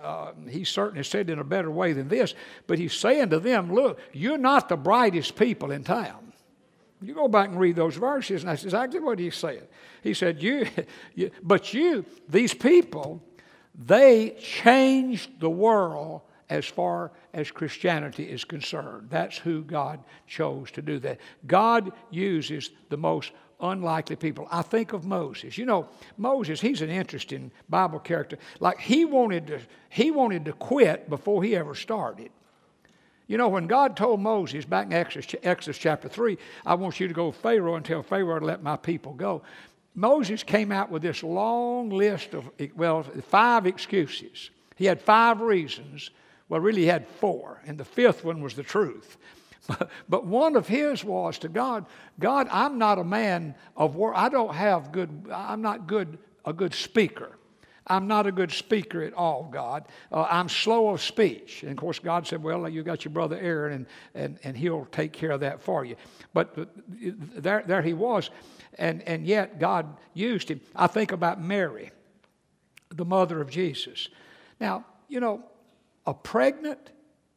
uh, 0.00 0.32
he 0.48 0.64
certainly 0.64 1.02
said 1.02 1.30
in 1.30 1.38
a 1.38 1.44
better 1.44 1.70
way 1.70 1.92
than 1.92 2.08
this, 2.08 2.34
but 2.66 2.78
he's 2.78 2.92
saying 2.92 3.30
to 3.30 3.40
them, 3.40 3.72
look, 3.72 3.98
you're 4.12 4.38
not 4.38 4.68
the 4.68 4.76
brightest 4.76 5.36
people 5.36 5.70
in 5.70 5.84
town. 5.84 6.25
You 7.02 7.14
go 7.14 7.28
back 7.28 7.48
and 7.48 7.60
read 7.60 7.76
those 7.76 7.96
verses, 7.96 8.42
and 8.42 8.50
that's 8.50 8.64
exactly 8.64 9.00
what 9.00 9.18
he 9.18 9.30
said. 9.30 9.68
He 10.02 10.14
said, 10.14 10.42
you, 10.42 10.66
you 11.14 11.30
but 11.42 11.74
you, 11.74 12.04
these 12.28 12.54
people, 12.54 13.22
they 13.74 14.30
changed 14.40 15.40
the 15.40 15.50
world 15.50 16.22
as 16.48 16.64
far 16.64 17.12
as 17.34 17.50
Christianity 17.50 18.24
is 18.24 18.44
concerned. 18.44 19.08
That's 19.10 19.36
who 19.36 19.62
God 19.62 20.00
chose 20.26 20.70
to 20.72 20.82
do 20.82 20.98
that. 21.00 21.18
God 21.46 21.92
uses 22.10 22.70
the 22.88 22.96
most 22.96 23.32
unlikely 23.60 24.16
people. 24.16 24.46
I 24.50 24.62
think 24.62 24.92
of 24.92 25.04
Moses. 25.04 25.58
You 25.58 25.66
know, 25.66 25.88
Moses, 26.16 26.60
he's 26.60 26.82
an 26.82 26.90
interesting 26.90 27.50
Bible 27.68 27.98
character. 27.98 28.38
Like 28.60 28.78
he 28.78 29.04
wanted 29.04 29.46
to, 29.48 29.60
he 29.88 30.10
wanted 30.10 30.44
to 30.44 30.52
quit 30.52 31.08
before 31.08 31.42
he 31.42 31.56
ever 31.56 31.74
started. 31.74 32.30
You 33.26 33.38
know, 33.38 33.48
when 33.48 33.66
God 33.66 33.96
told 33.96 34.20
Moses 34.20 34.64
back 34.64 34.86
in 34.86 34.92
Exodus, 34.92 35.34
Exodus 35.42 35.78
chapter 35.78 36.08
3, 36.08 36.38
I 36.64 36.74
want 36.74 37.00
you 37.00 37.08
to 37.08 37.14
go 37.14 37.32
to 37.32 37.38
Pharaoh 37.38 37.74
and 37.74 37.84
tell 37.84 38.02
Pharaoh 38.02 38.38
to 38.38 38.44
let 38.44 38.62
my 38.62 38.76
people 38.76 39.14
go. 39.14 39.42
Moses 39.94 40.42
came 40.42 40.70
out 40.70 40.90
with 40.90 41.02
this 41.02 41.22
long 41.22 41.88
list 41.88 42.34
of, 42.34 42.48
well, 42.76 43.02
five 43.02 43.66
excuses. 43.66 44.50
He 44.76 44.84
had 44.84 45.00
five 45.00 45.40
reasons. 45.40 46.10
Well, 46.48 46.60
really, 46.60 46.82
he 46.82 46.86
had 46.86 47.08
four, 47.08 47.62
and 47.66 47.78
the 47.78 47.84
fifth 47.84 48.24
one 48.24 48.40
was 48.40 48.54
the 48.54 48.62
truth. 48.62 49.16
But, 50.08 50.24
one 50.24 50.54
of 50.54 50.68
his 50.68 51.02
was 51.02 51.38
to 51.38 51.48
God, 51.48 51.86
God, 52.20 52.46
I'm 52.52 52.78
not 52.78 53.00
a 53.00 53.04
man 53.04 53.56
of 53.76 53.96
war. 53.96 54.14
I 54.14 54.28
don't 54.28 54.54
have 54.54 54.92
good, 54.92 55.28
I'm 55.32 55.60
not 55.60 55.88
good, 55.88 56.18
a 56.44 56.52
good 56.52 56.72
speaker. 56.72 57.36
I'm 57.86 58.08
not 58.08 58.26
a 58.26 58.32
good 58.32 58.50
speaker 58.50 59.02
at 59.02 59.14
all, 59.14 59.48
God. 59.50 59.84
Uh, 60.10 60.26
I'm 60.28 60.48
slow 60.48 60.88
of 60.88 61.00
speech. 61.00 61.62
And 61.62 61.70
of 61.70 61.76
course, 61.76 61.98
God 61.98 62.26
said, 62.26 62.42
Well, 62.42 62.68
you 62.68 62.82
got 62.82 63.04
your 63.04 63.12
brother 63.12 63.38
Aaron, 63.40 63.72
and, 63.72 63.86
and, 64.14 64.38
and 64.42 64.56
he'll 64.56 64.86
take 64.86 65.12
care 65.12 65.30
of 65.30 65.40
that 65.40 65.62
for 65.62 65.84
you. 65.84 65.96
But 66.34 66.68
there, 66.88 67.62
there 67.66 67.82
he 67.82 67.92
was. 67.92 68.30
And, 68.78 69.02
and 69.02 69.26
yet, 69.26 69.58
God 69.60 69.96
used 70.14 70.50
him. 70.50 70.60
I 70.74 70.86
think 70.86 71.12
about 71.12 71.40
Mary, 71.40 71.92
the 72.90 73.04
mother 73.04 73.40
of 73.40 73.50
Jesus. 73.50 74.08
Now, 74.60 74.84
you 75.08 75.20
know, 75.20 75.44
a 76.06 76.14
pregnant 76.14 76.90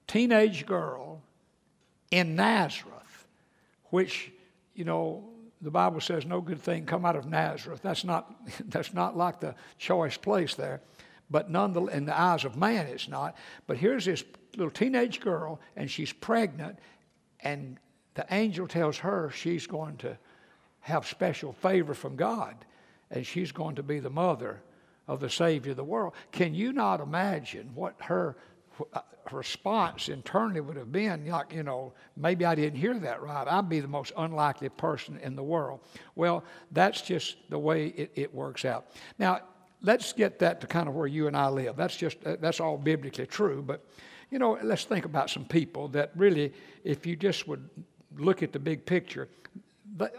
teenage 0.08 0.66
girl 0.66 1.22
in 2.12 2.36
Nazareth, 2.36 3.28
which, 3.92 4.32
you 4.74 4.84
know, 4.84 5.24
the 5.62 5.72
Bible 5.72 6.00
says 6.00 6.26
no 6.26 6.42
good 6.42 6.62
thing 6.62 6.86
come 6.86 7.06
out 7.06 7.16
of 7.16 7.26
Nazareth. 7.26 7.82
That's 7.82 8.04
not, 8.04 8.34
that's 8.70 8.94
not 8.94 9.18
like 9.18 9.40
the 9.40 9.56
choice 9.78 10.18
place 10.18 10.56
there. 10.56 10.82
But 11.30 11.52
nonetheless, 11.52 11.96
in 11.96 12.06
the 12.06 12.20
eyes 12.20 12.44
of 12.44 12.58
man, 12.58 12.88
it's 12.88 13.08
not. 13.08 13.36
But 13.68 13.78
here's 13.78 14.06
this 14.06 14.24
little 14.56 14.72
teenage 14.72 15.20
girl, 15.20 15.60
and 15.76 15.90
she's 15.90 16.12
pregnant, 16.12 16.80
and 17.42 17.78
the 18.16 18.26
angel 18.32 18.68
tells 18.68 18.98
her 18.98 19.30
she's 19.30 19.68
going 19.68 19.98
to 19.98 20.18
have 20.82 21.08
special 21.08 21.54
favor 21.54 21.94
from 21.94 22.16
God, 22.16 22.56
and 23.12 23.26
she's 23.26 23.52
going 23.52 23.76
to 23.76 23.84
be 23.84 24.00
the 24.00 24.10
mother 24.10 24.62
of 25.08 25.20
the 25.20 25.30
Savior 25.30 25.72
of 25.72 25.78
the 25.78 25.84
world. 25.84 26.14
Can 26.32 26.56
you 26.56 26.74
not 26.74 27.00
imagine 27.00 27.72
what 27.76 27.96
her 28.02 28.36
response 29.32 30.10
internally 30.10 30.62
would 30.62 30.76
have 30.76 30.92
been 30.92 31.26
like, 31.28 31.54
you 31.54 31.64
know, 31.64 31.94
maybe 32.18 32.46
I 32.46 32.56
didn't 32.56 32.80
hear 32.80 32.98
that 33.00 33.22
right. 33.22 33.48
I'd 33.48 33.70
be 33.70 33.80
the 33.80 33.88
most 33.88 34.12
unlikely 34.18 34.70
person 34.70 35.20
in 35.22 35.36
the 35.36 35.44
world. 35.44 35.82
Well, 36.16 36.44
that's 36.72 37.02
just 37.02 37.38
the 37.50 37.60
way 37.60 37.88
it, 37.88 38.12
it 38.16 38.34
works 38.34 38.66
out. 38.66 38.88
Now, 39.18 39.42
let's 39.82 40.14
get 40.14 40.40
that 40.40 40.62
to 40.62 40.68
kind 40.68 40.88
of 40.88 40.96
where 40.96 41.08
you 41.08 41.28
and 41.28 41.38
I 41.38 41.48
live. 41.50 41.76
That's 41.76 41.96
just, 41.96 42.18
uh, 42.26 42.38
that's 42.40 42.60
all 42.60 42.78
biblically 42.78 43.28
true. 43.28 43.62
But, 43.62 43.86
you 44.32 44.40
know, 44.40 44.58
let's 44.64 44.86
think 44.86 45.06
about 45.06 45.30
some 45.30 45.46
people 45.46 45.88
that 45.90 46.12
really, 46.16 46.54
if 46.84 47.06
you 47.06 47.16
just 47.16 47.48
would 47.48 47.70
look 48.18 48.44
at 48.44 48.52
the 48.52 48.60
big 48.60 48.86
picture, 48.86 49.28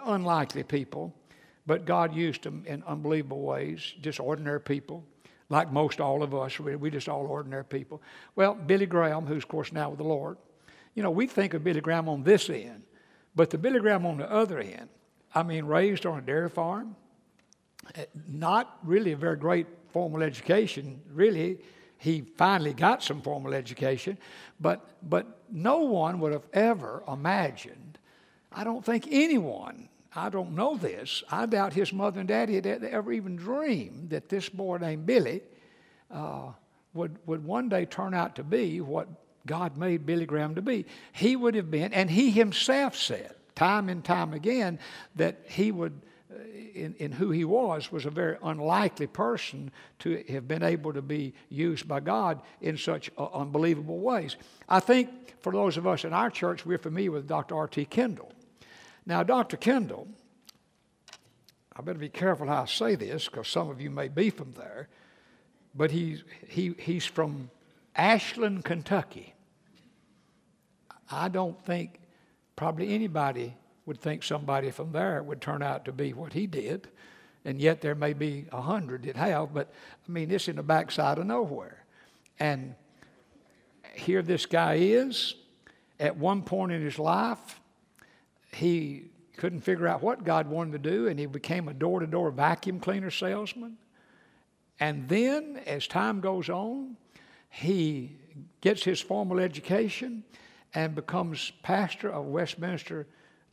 unlikely 0.07 0.63
people, 0.63 1.15
but 1.67 1.85
God 1.85 2.15
used 2.15 2.43
them 2.43 2.65
in 2.67 2.83
unbelievable 2.85 3.43
ways, 3.43 3.95
just 4.01 4.21
ordinary 4.21 4.61
people 4.61 5.05
like 5.51 5.71
most 5.71 6.01
all 6.01 6.23
of 6.23 6.35
us. 6.35 6.59
We, 6.59 6.77
we 6.77 6.91
just 6.91 7.09
all 7.09 7.27
ordinary 7.27 7.65
people. 7.65 8.01
Well, 8.37 8.55
Billy 8.55 8.87
Graham, 8.87 9.27
who's 9.27 9.43
of 9.43 9.49
course 9.49 9.73
now 9.73 9.91
with 9.91 9.99
the 9.99 10.05
Lord, 10.05 10.39
you 10.95 11.03
know, 11.03 11.11
we 11.11 11.27
think 11.27 11.53
of 11.53 11.63
Billy 11.63 11.81
Graham 11.81 12.09
on 12.09 12.23
this 12.23 12.49
end, 12.49 12.83
but 13.35 13.51
the 13.51 13.59
Billy 13.59 13.81
Graham 13.81 14.07
on 14.07 14.17
the 14.17 14.31
other 14.31 14.59
end, 14.59 14.89
I 15.35 15.43
mean, 15.43 15.67
raised 15.67 16.07
on 16.07 16.19
a 16.19 16.23
dairy 16.23 16.49
farm, 16.49 16.97
eh, 17.95 18.07
not 18.29 18.79
really 18.83 19.13
a 19.13 19.17
very 19.17 19.37
great 19.37 19.67
formal 19.93 20.23
education, 20.23 21.01
really. 21.13 21.59
He 21.99 22.23
finally 22.37 22.73
got 22.73 23.03
some 23.03 23.21
formal 23.21 23.53
education, 23.53 24.17
but, 24.59 24.97
but 25.09 25.43
no 25.51 25.81
one 25.81 26.19
would 26.21 26.33
have 26.33 26.47
ever 26.53 27.03
imagined, 27.07 27.99
I 28.53 28.65
don't 28.65 28.85
think 28.85 29.07
anyone 29.11 29.89
I 30.15 30.29
don't 30.29 30.55
know 30.55 30.77
this. 30.77 31.23
I 31.31 31.47
doubt 31.47 31.73
his 31.73 31.93
mother 31.93 32.21
and 32.21 32.29
daddy 32.29 32.55
had 32.57 32.67
ever 32.67 33.13
even 33.13 33.37
dreamed 33.37 34.11
that 34.11 34.29
this 34.29 34.49
boy 34.49 34.79
named 34.79 35.07
Billy 35.07 35.43
uh, 36.11 36.51
would, 36.95 37.17
would 37.27 37.45
one 37.45 37.69
day 37.69 37.85
turn 37.85 38.15
out 38.15 38.37
to 38.37 38.43
be 38.43 38.81
what 38.81 39.09
God 39.47 39.77
made 39.77 40.07
Billy 40.07 40.27
Graham 40.27 40.55
to 40.57 40.63
be. 40.63 40.87
He 41.13 41.37
would 41.37 41.55
have 41.55 41.71
been, 41.71 41.93
and 41.93 42.11
he 42.11 42.31
himself 42.31 42.97
said 42.97 43.35
time 43.55 43.89
and 43.89 44.05
time 44.05 44.33
again 44.33 44.79
that 45.17 45.45
he 45.49 45.71
would, 45.71 46.01
uh, 46.33 46.43
in, 46.75 46.95
in 46.99 47.13
who 47.13 47.31
he 47.31 47.45
was, 47.45 47.93
was 47.93 48.05
a 48.05 48.11
very 48.11 48.37
unlikely 48.43 49.07
person 49.07 49.71
to 50.01 50.25
have 50.29 50.49
been 50.49 50.63
able 50.63 50.93
to 50.93 51.03
be 51.03 51.35
used 51.49 51.87
by 51.87 52.01
God 52.01 52.41
in 52.61 52.77
such 52.77 53.11
uh, 53.17 53.27
unbelievable 53.33 54.01
ways. 54.01 54.37
I 54.69 54.81
think 54.81 55.11
for 55.41 55.53
those 55.53 55.77
of 55.77 55.87
us 55.87 56.05
in 56.05 56.13
our 56.13 56.31
church, 56.31 56.67
we're 56.67 56.79
familiar 56.79 57.13
with 57.13 57.29
Dr. 57.29 57.57
R.T. 57.57 57.85
Kendall. 57.87 58.33
Now, 59.11 59.25
Dr. 59.25 59.57
Kendall, 59.57 60.07
I 61.77 61.83
better 61.83 61.99
be 61.99 62.09
careful 62.09 62.47
how 62.47 62.63
I 62.63 62.67
say 62.67 62.95
this 62.95 63.25
because 63.25 63.49
some 63.49 63.69
of 63.69 63.81
you 63.81 63.91
may 63.91 64.07
be 64.07 64.31
from 64.31 64.53
there, 64.53 64.89
but 65.75 65.91
he's, 65.91 66.23
he, 66.47 66.77
he's 66.79 67.07
from 67.07 67.51
Ashland, 67.97 68.65
Kentucky. 68.65 69.35
I 71.11 71.29
don't 71.29 71.61
think 71.67 71.99
probably 72.55 72.95
anybody 72.95 73.57
would 73.85 74.01
think 74.01 74.23
somebody 74.23 74.71
from 74.71 74.93
there 74.93 75.21
would 75.25 75.41
turn 75.41 75.61
out 75.61 75.87
to 75.87 75.93
be 75.93 76.13
what 76.13 76.33
he 76.33 76.47
did, 76.47 76.87
and 77.45 77.61
yet 77.61 77.81
there 77.81 77.97
may 77.97 78.13
be 78.13 78.47
a 78.53 78.61
hundred 78.63 79.03
that 79.03 79.17
have, 79.17 79.53
but 79.53 79.73
I 80.09 80.13
mean, 80.13 80.31
it's 80.31 80.47
in 80.47 80.55
the 80.55 80.63
backside 80.63 81.19
of 81.19 81.27
nowhere. 81.27 81.85
And 82.39 82.77
here 83.93 84.23
this 84.23 84.47
guy 84.47 84.75
is. 84.75 85.35
At 85.99 86.17
one 86.17 86.43
point 86.43 86.71
in 86.71 86.81
his 86.81 86.99
life, 87.01 87.61
he 88.53 89.11
couldn't 89.37 89.61
figure 89.61 89.89
out 89.89 90.03
what 90.03 90.25
God 90.25 90.49
wanted 90.49 90.83
to 90.83 90.91
do, 90.91 91.09
and 91.09 91.19
he 91.19 91.27
became 91.27 91.69
a 91.69 91.75
door 91.75 92.01
to 92.01 92.07
door 92.07 92.31
vacuum 92.31 92.81
cleaner 92.81 93.11
salesman. 93.11 93.77
And 94.79 95.09
then, 95.09 95.61
as 95.67 95.87
time 95.87 96.21
goes 96.21 96.49
on, 96.49 96.97
he 97.51 98.17
gets 98.61 98.85
his 98.85 99.01
formal 99.01 99.41
education 99.41 100.25
and 100.75 100.95
becomes 100.95 101.53
pastor 101.63 102.11
of 102.11 102.27
Westminster 102.27 103.07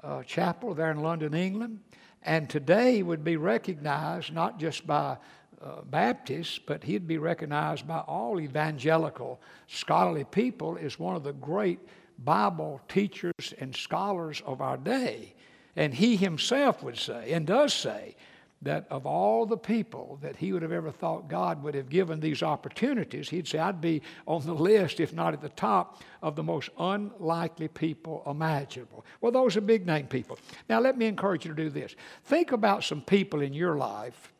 uh, 0.03 0.23
Chapel 0.23 0.73
there 0.73 0.91
in 0.91 1.01
London, 1.01 1.33
England. 1.33 1.79
And 2.23 2.49
today 2.49 2.95
he 2.95 3.03
would 3.03 3.23
be 3.23 3.37
recognized 3.37 4.33
not 4.33 4.59
just 4.59 4.85
by 4.85 5.17
uh, 5.61 5.81
Baptists, 5.83 6.59
but 6.59 6.83
he'd 6.83 7.07
be 7.07 7.17
recognized 7.17 7.87
by 7.87 7.99
all 7.99 8.39
evangelical 8.39 9.39
scholarly 9.67 10.23
people 10.25 10.77
as 10.79 10.99
one 10.99 11.15
of 11.15 11.23
the 11.23 11.33
great 11.33 11.79
Bible 12.17 12.81
teachers 12.87 13.53
and 13.59 13.75
scholars 13.75 14.41
of 14.45 14.61
our 14.61 14.77
day. 14.77 15.33
And 15.75 15.93
he 15.93 16.15
himself 16.15 16.83
would 16.83 16.97
say, 16.97 17.33
and 17.33 17.45
does 17.45 17.73
say, 17.73 18.15
that 18.61 18.87
of 18.89 19.05
all 19.05 19.45
the 19.45 19.57
people 19.57 20.17
that 20.21 20.35
he 20.35 20.51
would 20.51 20.63
have 20.63 20.71
ever 20.71 20.91
thought 20.91 21.27
God 21.27 21.61
would 21.61 21.75
have 21.75 21.89
given 21.89 22.19
these 22.19 22.41
opportunities, 22.41 23.29
he'd 23.29 23.47
say, 23.47 23.59
I'd 23.59 23.79
be 23.79 24.01
on 24.25 24.43
the 24.43 24.53
list, 24.53 24.99
if 24.99 25.13
not 25.13 25.33
at 25.33 25.41
the 25.41 25.49
top, 25.49 26.01
of 26.23 26.35
the 26.35 26.41
most 26.41 26.69
unlikely 26.79 27.67
people 27.67 28.23
imaginable. 28.25 29.05
Well, 29.21 29.31
those 29.31 29.55
are 29.57 29.61
big 29.61 29.85
name 29.85 30.07
people. 30.07 30.39
Now, 30.69 30.79
let 30.79 30.97
me 30.97 31.05
encourage 31.05 31.45
you 31.45 31.53
to 31.53 31.63
do 31.63 31.69
this. 31.69 31.95
Think 32.23 32.51
about 32.51 32.83
some 32.83 33.01
people 33.01 33.41
in 33.41 33.53
your 33.53 33.77
life 33.77 34.33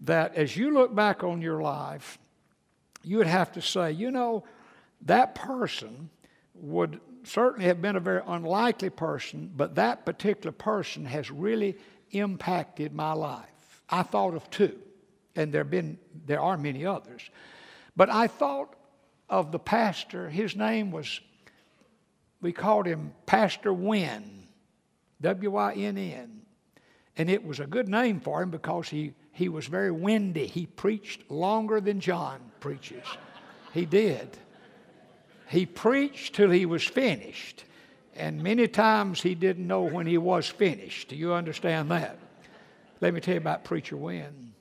that, 0.00 0.34
as 0.34 0.54
you 0.54 0.74
look 0.74 0.94
back 0.94 1.24
on 1.24 1.40
your 1.40 1.62
life, 1.62 2.18
you 3.02 3.16
would 3.16 3.26
have 3.26 3.52
to 3.52 3.62
say, 3.62 3.90
you 3.90 4.10
know, 4.10 4.44
that 5.02 5.34
person 5.34 6.10
would 6.52 7.00
certainly 7.26 7.66
have 7.66 7.82
been 7.82 7.96
a 7.96 8.00
very 8.00 8.22
unlikely 8.26 8.90
person, 8.90 9.52
but 9.56 9.74
that 9.74 10.06
particular 10.06 10.52
person 10.52 11.04
has 11.04 11.30
really 11.30 11.76
impacted 12.12 12.94
my 12.94 13.12
life. 13.12 13.82
I 13.90 14.02
thought 14.02 14.34
of 14.34 14.48
two, 14.50 14.78
and 15.34 15.52
there, 15.52 15.64
been, 15.64 15.98
there 16.26 16.40
are 16.40 16.56
many 16.56 16.86
others. 16.86 17.28
But 17.96 18.10
I 18.10 18.26
thought 18.26 18.74
of 19.28 19.52
the 19.52 19.58
pastor, 19.58 20.30
his 20.30 20.56
name 20.56 20.90
was, 20.90 21.20
we 22.40 22.52
called 22.52 22.86
him 22.86 23.12
Pastor 23.26 23.72
Wynn, 23.72 24.46
W 25.20 25.50
Y 25.50 25.72
N 25.74 25.98
N. 25.98 26.42
And 27.16 27.30
it 27.30 27.44
was 27.44 27.60
a 27.60 27.66
good 27.66 27.88
name 27.88 28.20
for 28.20 28.42
him 28.42 28.50
because 28.50 28.88
he, 28.90 29.14
he 29.32 29.48
was 29.48 29.66
very 29.66 29.90
windy. 29.90 30.46
He 30.46 30.66
preached 30.66 31.30
longer 31.30 31.80
than 31.80 31.98
John 31.98 32.40
preaches. 32.60 33.04
He 33.72 33.86
did. 33.86 34.36
He 35.48 35.66
preached 35.66 36.34
till 36.34 36.50
he 36.50 36.66
was 36.66 36.84
finished. 36.84 37.64
And 38.14 38.42
many 38.42 38.66
times 38.66 39.22
he 39.22 39.34
didn't 39.34 39.66
know 39.66 39.82
when 39.82 40.06
he 40.06 40.18
was 40.18 40.48
finished. 40.48 41.08
Do 41.08 41.16
you 41.16 41.34
understand 41.34 41.90
that? 41.90 42.18
Let 43.00 43.12
me 43.12 43.20
tell 43.20 43.34
you 43.34 43.40
about 43.40 43.64
Preacher 43.64 43.96
Wynn. 43.96 44.54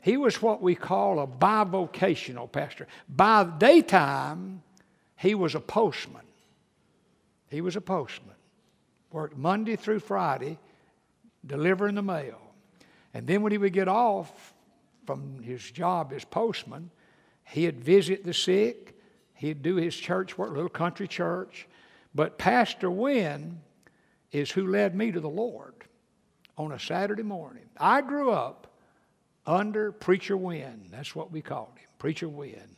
He 0.00 0.16
was 0.16 0.40
what 0.40 0.62
we 0.62 0.74
call 0.74 1.20
a 1.20 1.26
bivocational 1.26 2.50
pastor. 2.50 2.86
By 3.08 3.44
daytime, 3.44 4.62
he 5.16 5.34
was 5.34 5.54
a 5.54 5.60
postman. 5.60 6.22
He 7.48 7.60
was 7.60 7.76
a 7.76 7.80
postman. 7.80 8.34
Worked 9.12 9.36
Monday 9.36 9.76
through 9.76 10.00
Friday, 10.00 10.58
delivering 11.46 11.94
the 11.94 12.02
mail. 12.02 12.40
And 13.12 13.26
then 13.26 13.42
when 13.42 13.52
he 13.52 13.58
would 13.58 13.72
get 13.72 13.88
off 13.88 14.54
from 15.06 15.42
his 15.42 15.70
job 15.70 16.12
as 16.14 16.24
postman, 16.24 16.90
he'd 17.44 17.80
visit 17.80 18.24
the 18.24 18.34
sick, 18.34 18.93
he'd 19.44 19.62
do 19.62 19.76
his 19.76 19.94
church 19.94 20.36
work, 20.38 20.50
little 20.50 20.68
country 20.68 21.06
church. 21.06 21.66
But 22.14 22.38
Pastor 22.38 22.90
Wynn 22.90 23.60
is 24.32 24.50
who 24.50 24.66
led 24.66 24.94
me 24.94 25.12
to 25.12 25.20
the 25.20 25.28
Lord 25.28 25.74
on 26.56 26.72
a 26.72 26.78
Saturday 26.78 27.22
morning. 27.22 27.64
I 27.76 28.00
grew 28.00 28.30
up 28.30 28.68
under 29.46 29.92
Preacher 29.92 30.36
Wynn. 30.36 30.86
That's 30.90 31.14
what 31.14 31.30
we 31.30 31.42
called 31.42 31.76
him, 31.76 31.88
Preacher 31.98 32.28
Wynn. 32.28 32.76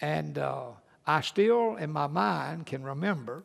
And 0.00 0.38
uh, 0.38 0.68
I 1.06 1.20
still, 1.20 1.76
in 1.76 1.90
my 1.90 2.06
mind, 2.06 2.66
can 2.66 2.82
remember 2.82 3.42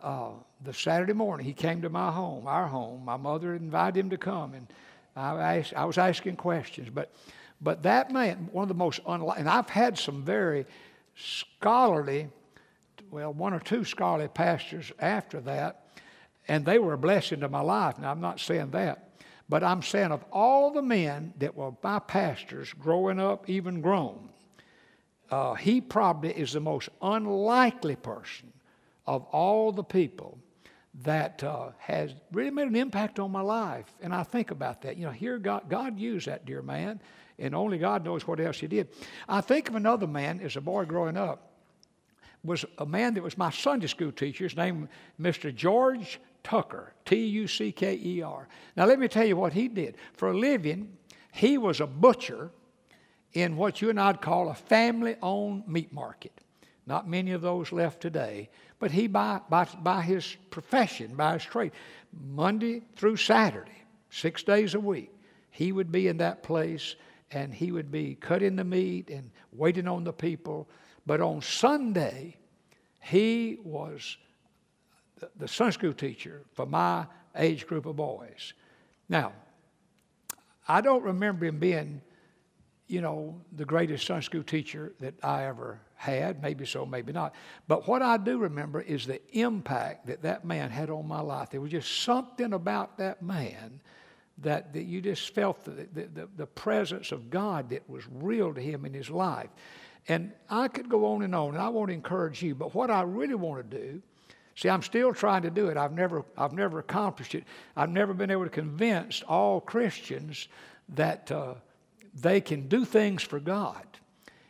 uh, 0.00 0.30
the 0.64 0.72
Saturday 0.72 1.12
morning 1.12 1.46
he 1.46 1.52
came 1.52 1.82
to 1.82 1.88
my 1.88 2.10
home, 2.10 2.46
our 2.46 2.66
home. 2.66 3.04
My 3.04 3.16
mother 3.16 3.54
invited 3.54 3.98
him 3.98 4.10
to 4.10 4.16
come, 4.16 4.54
and 4.54 4.66
I, 5.14 5.58
asked, 5.58 5.74
I 5.74 5.84
was 5.84 5.98
asking 5.98 6.36
questions. 6.36 6.88
But, 6.88 7.12
but 7.60 7.82
that 7.82 8.10
man, 8.10 8.48
one 8.52 8.62
of 8.62 8.68
the 8.68 8.74
most 8.74 9.00
unlike, 9.06 9.38
and 9.38 9.48
I've 9.48 9.68
had 9.68 9.98
some 9.98 10.24
very 10.24 10.66
scholarly, 11.14 12.28
well, 13.10 13.32
one 13.32 13.52
or 13.52 13.60
two 13.60 13.84
scholarly 13.84 14.28
pastors 14.28 14.92
after 14.98 15.40
that, 15.40 15.86
and 16.48 16.64
they 16.64 16.78
were 16.78 16.94
a 16.94 16.98
blessing 16.98 17.40
to 17.40 17.48
my 17.48 17.60
life. 17.60 17.98
Now, 17.98 18.10
I'm 18.10 18.20
not 18.20 18.40
saying 18.40 18.70
that. 18.70 19.10
But 19.48 19.62
I'm 19.62 19.82
saying 19.82 20.12
of 20.12 20.24
all 20.32 20.70
the 20.70 20.82
men 20.82 21.34
that 21.38 21.54
were 21.54 21.72
my 21.82 21.98
pastors 21.98 22.72
growing 22.72 23.20
up, 23.20 23.48
even 23.50 23.80
grown, 23.80 24.30
uh, 25.30 25.54
he 25.54 25.80
probably 25.80 26.30
is 26.30 26.52
the 26.52 26.60
most 26.60 26.88
unlikely 27.00 27.96
person 27.96 28.52
of 29.06 29.24
all 29.24 29.72
the 29.72 29.84
people 29.84 30.38
that 31.02 31.42
uh, 31.42 31.70
has 31.78 32.12
really 32.32 32.50
made 32.50 32.68
an 32.68 32.76
impact 32.76 33.18
on 33.18 33.30
my 33.30 33.40
life. 33.40 33.86
And 34.02 34.14
I 34.14 34.22
think 34.22 34.50
about 34.50 34.82
that. 34.82 34.96
You 34.96 35.06
know, 35.06 35.10
here 35.10 35.38
God, 35.38 35.68
God 35.68 35.98
used 35.98 36.26
that 36.26 36.44
dear 36.44 36.62
man, 36.62 37.00
and 37.38 37.54
only 37.54 37.78
God 37.78 38.04
knows 38.04 38.26
what 38.26 38.40
else 38.40 38.60
he 38.60 38.66
did. 38.66 38.88
I 39.28 39.40
think 39.40 39.68
of 39.68 39.74
another 39.74 40.06
man 40.06 40.40
as 40.40 40.56
a 40.56 40.60
boy 40.60 40.84
growing 40.84 41.16
up, 41.16 41.50
was 42.44 42.64
a 42.78 42.86
man 42.86 43.14
that 43.14 43.22
was 43.22 43.38
my 43.38 43.50
Sunday 43.50 43.86
school 43.86 44.12
teacher. 44.12 44.44
His 44.44 44.56
name 44.56 44.88
Mr. 45.20 45.54
George 45.54 46.20
Tucker, 46.42 46.92
T 47.04 47.16
U 47.16 47.46
C 47.46 47.72
K 47.72 47.98
E 48.02 48.22
R. 48.22 48.48
Now, 48.76 48.86
let 48.86 48.98
me 48.98 49.08
tell 49.08 49.24
you 49.24 49.36
what 49.36 49.52
he 49.52 49.68
did. 49.68 49.96
For 50.12 50.30
a 50.30 50.36
living, 50.36 50.96
he 51.32 51.56
was 51.56 51.80
a 51.80 51.86
butcher 51.86 52.50
in 53.32 53.56
what 53.56 53.80
you 53.80 53.90
and 53.90 54.00
I'd 54.00 54.20
call 54.20 54.48
a 54.48 54.54
family 54.54 55.16
owned 55.22 55.66
meat 55.68 55.92
market. 55.92 56.32
Not 56.84 57.08
many 57.08 57.30
of 57.30 57.42
those 57.42 57.70
left 57.70 58.00
today, 58.00 58.50
but 58.82 58.90
he, 58.90 59.06
by, 59.06 59.40
by, 59.48 59.64
by 59.80 60.02
his 60.02 60.36
profession, 60.50 61.14
by 61.14 61.34
his 61.34 61.44
trade, 61.44 61.70
Monday 62.20 62.82
through 62.96 63.16
Saturday, 63.16 63.84
six 64.10 64.42
days 64.42 64.74
a 64.74 64.80
week, 64.80 65.14
he 65.52 65.70
would 65.70 65.92
be 65.92 66.08
in 66.08 66.16
that 66.16 66.42
place 66.42 66.96
and 67.30 67.54
he 67.54 67.70
would 67.70 67.92
be 67.92 68.16
cutting 68.16 68.56
the 68.56 68.64
meat 68.64 69.08
and 69.08 69.30
waiting 69.52 69.86
on 69.86 70.02
the 70.02 70.12
people. 70.12 70.68
But 71.06 71.20
on 71.20 71.42
Sunday, 71.42 72.34
he 73.00 73.58
was 73.62 74.16
the, 75.20 75.30
the 75.36 75.46
Sunday 75.46 75.74
school 75.74 75.92
teacher 75.92 76.42
for 76.52 76.66
my 76.66 77.06
age 77.36 77.68
group 77.68 77.86
of 77.86 77.94
boys. 77.94 78.52
Now, 79.08 79.32
I 80.66 80.80
don't 80.80 81.04
remember 81.04 81.44
him 81.44 81.60
being 81.60 82.00
you 82.92 83.00
know, 83.00 83.40
the 83.56 83.64
greatest 83.64 84.06
Sunday 84.06 84.22
school 84.22 84.42
teacher 84.42 84.92
that 85.00 85.14
I 85.22 85.44
ever 85.44 85.80
had. 85.94 86.42
Maybe 86.42 86.66
so, 86.66 86.84
maybe 86.84 87.12
not. 87.12 87.34
But 87.66 87.88
what 87.88 88.02
I 88.02 88.18
do 88.18 88.38
remember 88.38 88.82
is 88.82 89.06
the 89.06 89.20
impact 89.36 90.06
that 90.06 90.22
that 90.22 90.44
man 90.44 90.70
had 90.70 90.90
on 90.90 91.08
my 91.08 91.20
life. 91.20 91.50
There 91.50 91.60
was 91.60 91.70
just 91.70 92.02
something 92.02 92.52
about 92.52 92.98
that 92.98 93.22
man 93.22 93.80
that, 94.38 94.74
that 94.74 94.82
you 94.82 95.00
just 95.00 95.34
felt 95.34 95.64
the, 95.64 95.88
the, 95.94 96.28
the, 96.36 96.46
presence 96.46 97.12
of 97.12 97.30
God 97.30 97.70
that 97.70 97.88
was 97.88 98.04
real 98.20 98.52
to 98.52 98.60
him 98.60 98.84
in 98.84 98.92
his 98.92 99.08
life. 99.08 99.50
And 100.08 100.32
I 100.50 100.68
could 100.68 100.88
go 100.88 101.06
on 101.06 101.22
and 101.22 101.34
on, 101.34 101.50
and 101.50 101.58
I 101.58 101.68
want 101.68 101.88
to 101.88 101.94
encourage 101.94 102.42
you. 102.42 102.54
But 102.54 102.74
what 102.74 102.90
I 102.90 103.02
really 103.02 103.34
want 103.34 103.70
to 103.70 103.78
do 103.78 104.02
See, 104.54 104.68
I'm 104.68 104.82
still 104.82 105.14
trying 105.14 105.42
to 105.42 105.50
do 105.50 105.68
it. 105.68 105.76
I've 105.76 105.92
never, 105.92 106.24
I've 106.36 106.52
never 106.52 106.78
accomplished 106.78 107.34
it. 107.34 107.44
I've 107.74 107.88
never 107.88 108.12
been 108.12 108.30
able 108.30 108.44
to 108.44 108.50
convince 108.50 109.22
all 109.22 109.60
Christians 109.62 110.48
that 110.90 111.32
uh, 111.32 111.54
they 112.14 112.40
can 112.40 112.68
do 112.68 112.84
things 112.84 113.22
for 113.22 113.40
God. 113.40 113.86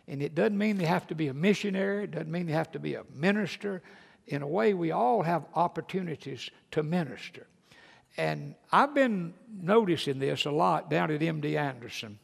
And 0.08 0.22
it 0.22 0.34
doesn't 0.34 0.58
mean 0.58 0.78
they 0.78 0.84
have 0.84 1.06
to 1.08 1.14
be 1.14 1.28
a 1.28 1.34
missionary, 1.34 2.04
it 2.04 2.10
doesn't 2.10 2.30
mean 2.30 2.46
they 2.46 2.52
have 2.52 2.72
to 2.72 2.78
be 2.78 2.94
a 2.94 3.04
minister. 3.14 3.82
In 4.26 4.42
a 4.42 4.46
way, 4.46 4.74
we 4.74 4.90
all 4.90 5.22
have 5.22 5.44
opportunities 5.54 6.50
to 6.72 6.82
minister. 6.82 7.46
And 8.16 8.54
I've 8.70 8.94
been 8.94 9.34
noticing 9.60 10.18
this 10.18 10.44
a 10.44 10.50
lot 10.50 10.90
down 10.90 11.10
at 11.10 11.20
MD 11.20 11.56
Anderson. 11.56 12.18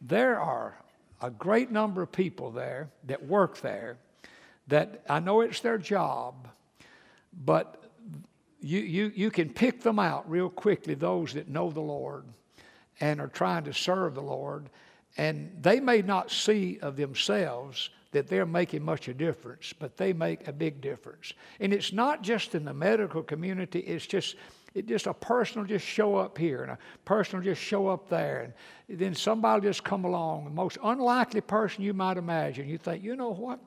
There 0.00 0.40
are 0.40 0.76
a 1.20 1.30
great 1.30 1.70
number 1.70 2.02
of 2.02 2.10
people 2.10 2.50
there 2.50 2.90
that 3.04 3.24
work 3.24 3.60
there 3.60 3.98
that 4.68 5.02
I 5.08 5.20
know 5.20 5.40
it's 5.40 5.60
their 5.60 5.78
job, 5.78 6.48
but 7.32 7.82
you, 8.60 8.80
you, 8.80 9.12
you 9.14 9.30
can 9.30 9.50
pick 9.50 9.82
them 9.82 9.98
out 9.98 10.28
real 10.30 10.48
quickly, 10.48 10.94
those 10.94 11.34
that 11.34 11.48
know 11.48 11.70
the 11.70 11.80
Lord 11.80 12.24
and 13.02 13.20
are 13.20 13.28
trying 13.28 13.64
to 13.64 13.74
serve 13.74 14.14
the 14.14 14.22
Lord, 14.22 14.70
and 15.18 15.52
they 15.60 15.80
may 15.80 16.00
not 16.00 16.30
see 16.30 16.78
of 16.80 16.96
themselves 16.96 17.90
that 18.12 18.28
they're 18.28 18.46
making 18.46 18.82
much 18.82 19.08
of 19.08 19.16
a 19.16 19.18
difference, 19.18 19.72
but 19.72 19.96
they 19.96 20.12
make 20.12 20.46
a 20.46 20.52
big 20.52 20.80
difference. 20.80 21.32
And 21.58 21.72
it's 21.72 21.92
not 21.92 22.22
just 22.22 22.54
in 22.54 22.64
the 22.64 22.72
medical 22.72 23.22
community, 23.22 23.80
it's 23.80 24.06
just 24.06 24.36
it 24.74 24.86
just 24.86 25.06
a 25.06 25.12
person 25.12 25.60
will 25.60 25.68
just 25.68 25.84
show 25.84 26.16
up 26.16 26.38
here 26.38 26.62
and 26.62 26.70
a 26.70 26.78
person 27.04 27.38
will 27.38 27.44
just 27.44 27.60
show 27.60 27.88
up 27.88 28.08
there 28.08 28.52
and 28.88 28.98
then 28.98 29.14
somebody 29.14 29.60
will 29.60 29.68
just 29.68 29.84
come 29.84 30.06
along 30.06 30.44
the 30.44 30.50
most 30.50 30.78
unlikely 30.82 31.42
person 31.42 31.84
you 31.84 31.92
might 31.92 32.16
imagine 32.16 32.66
you 32.66 32.78
think 32.78 33.04
you 33.04 33.14
know 33.14 33.34
what 33.34 33.60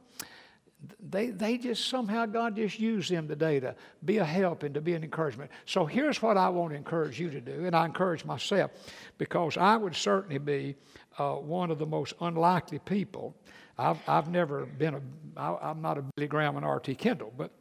they, 1.00 1.28
they 1.28 1.58
just 1.58 1.88
somehow 1.88 2.26
God 2.26 2.56
just 2.56 2.80
used 2.80 3.12
them 3.12 3.28
today 3.28 3.60
to 3.60 3.76
be 4.04 4.18
a 4.18 4.26
help 4.26 4.64
and 4.64 4.74
to 4.76 4.82
be 4.82 4.94
an 4.94 5.04
encouragement. 5.04 5.52
So 5.66 5.86
here's 5.86 6.22
what 6.22 6.38
I 6.38 6.50
want 6.50 6.72
to 6.72 6.78
encourage 6.78 7.20
you 7.20 7.30
to 7.30 7.42
do, 7.42 7.66
and 7.66 7.76
I 7.76 7.86
encourage 7.86 8.26
myself 8.26 8.72
because 9.18 9.58
I 9.58 9.78
would 9.78 9.96
certainly 9.96 10.38
be 10.38 10.76
uh, 11.18 11.34
one 11.34 11.72
of 11.72 11.80
the 11.80 11.86
most 11.86 12.14
unlikely 12.22 12.80
people. 12.80 13.36
I've, 13.78 13.98
I've 14.08 14.30
never 14.30 14.66
been 14.66 14.96
a, 14.96 15.02
I, 15.38 15.70
I'm 15.70 15.82
not 15.82 15.98
a 15.98 16.02
Billy 16.16 16.28
Graham 16.28 16.56
and 16.56 16.66
R.T. 16.66 16.96
Kendall, 16.96 17.34
but 17.38 17.52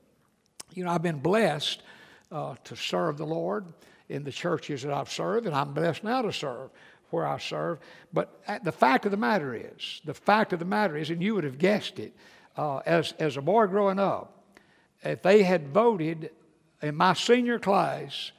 you 0.72 0.84
know, 0.84 0.90
I've 0.90 1.02
been 1.02 1.20
blessed 1.20 1.82
uh, 2.32 2.54
to 2.64 2.76
serve 2.76 3.16
the 3.16 3.26
Lord 3.26 3.66
in 4.08 4.24
the 4.24 4.32
churches 4.32 4.82
that 4.82 4.92
I've 4.92 5.10
served, 5.10 5.46
and 5.46 5.54
I'm 5.54 5.72
blessed 5.72 6.04
now 6.04 6.22
to 6.22 6.32
serve 6.32 6.70
where 7.10 7.26
I 7.26 7.38
serve. 7.38 7.78
But 8.12 8.40
uh, 8.46 8.58
the 8.62 8.72
fact 8.72 9.04
of 9.04 9.10
the 9.10 9.16
matter 9.16 9.54
is, 9.54 10.02
the 10.04 10.14
fact 10.14 10.52
of 10.52 10.58
the 10.58 10.64
matter 10.64 10.96
is, 10.96 11.10
and 11.10 11.22
you 11.22 11.34
would 11.34 11.44
have 11.44 11.58
guessed 11.58 11.98
it, 11.98 12.14
uh, 12.56 12.78
as, 12.78 13.12
as 13.18 13.36
a 13.36 13.42
boy 13.42 13.66
growing 13.66 13.98
up, 13.98 14.44
if 15.02 15.22
they 15.22 15.42
had 15.42 15.68
voted 15.68 16.30
in 16.82 16.94
my 16.96 17.14
senior 17.14 17.58
class 17.58 18.32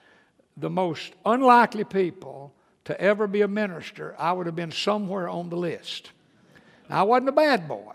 the 0.58 0.70
most 0.70 1.14
unlikely 1.26 1.84
people 1.84 2.54
to 2.86 3.00
ever 3.00 3.28
be 3.28 3.42
a 3.42 3.48
minister, 3.48 4.16
I 4.18 4.32
would 4.32 4.46
have 4.46 4.56
been 4.56 4.72
somewhere 4.72 5.28
on 5.28 5.50
the 5.50 5.58
list. 5.58 6.12
Now, 6.90 7.00
I 7.00 7.04
wasn't 7.04 7.30
a 7.30 7.34
bad 7.34 7.68
boy, 7.68 7.94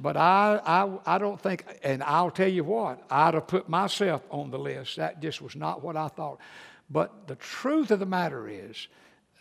but 0.00 0.16
I, 0.16 0.60
I, 0.64 1.14
I 1.14 1.18
don't 1.18 1.40
think, 1.40 1.64
and 1.82 2.02
I'll 2.02 2.30
tell 2.30 2.48
you 2.48 2.64
what, 2.64 3.02
I'd 3.10 3.34
have 3.34 3.46
put 3.46 3.68
myself 3.68 4.22
on 4.30 4.50
the 4.50 4.58
list. 4.58 4.96
That 4.96 5.20
just 5.20 5.42
was 5.42 5.56
not 5.56 5.82
what 5.82 5.96
I 5.96 6.08
thought. 6.08 6.38
But 6.90 7.26
the 7.26 7.36
truth 7.36 7.90
of 7.90 7.98
the 7.98 8.06
matter 8.06 8.48
is, 8.48 8.88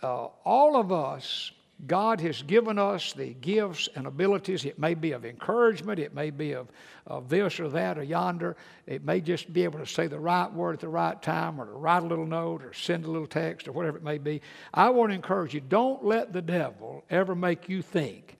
uh, 0.02 0.28
all 0.44 0.76
of 0.76 0.92
us 0.92 1.52
God 1.88 2.22
has 2.22 2.42
given 2.44 2.80
us 2.80 3.14
the 3.14 3.34
gifts 3.36 3.90
and 3.96 4.08
abilities. 4.08 4.66
It 4.66 4.80
may 4.80 4.94
be 4.94 5.12
of 5.12 5.26
encouragement, 5.26 6.00
it 6.00 6.14
may 6.14 6.30
be 6.30 6.54
of, 6.54 6.68
of 7.08 7.30
this 7.30 7.60
or 7.60 7.70
that 7.70 7.98
or 7.98 8.04
yonder. 8.04 8.56
It 8.88 9.04
may 9.04 9.22
just 9.22 9.52
be 9.52 9.64
able 9.64 9.80
to 9.80 9.86
say 9.86 10.08
the 10.08 10.20
right 10.20 10.52
word 10.52 10.74
at 10.74 10.80
the 10.80 10.88
right 10.88 11.22
time 11.22 11.60
or 11.60 11.66
to 11.66 11.72
write 11.72 12.04
a 12.04 12.06
little 12.06 12.26
note 12.26 12.64
or 12.64 12.74
send 12.74 13.06
a 13.06 13.12
little 13.12 13.28
text 13.28 13.68
or 13.68 13.72
whatever 13.72 13.98
it 13.98 14.04
may 14.04 14.18
be. 14.18 14.42
I 14.74 14.90
want 14.90 15.12
to 15.12 15.16
encourage 15.16 15.54
you 15.54 15.62
don't 15.62 16.06
let 16.06 16.32
the 16.32 16.42
devil 16.42 17.04
ever 17.10 17.36
make 17.36 17.68
you 17.68 17.82
think 17.82 18.38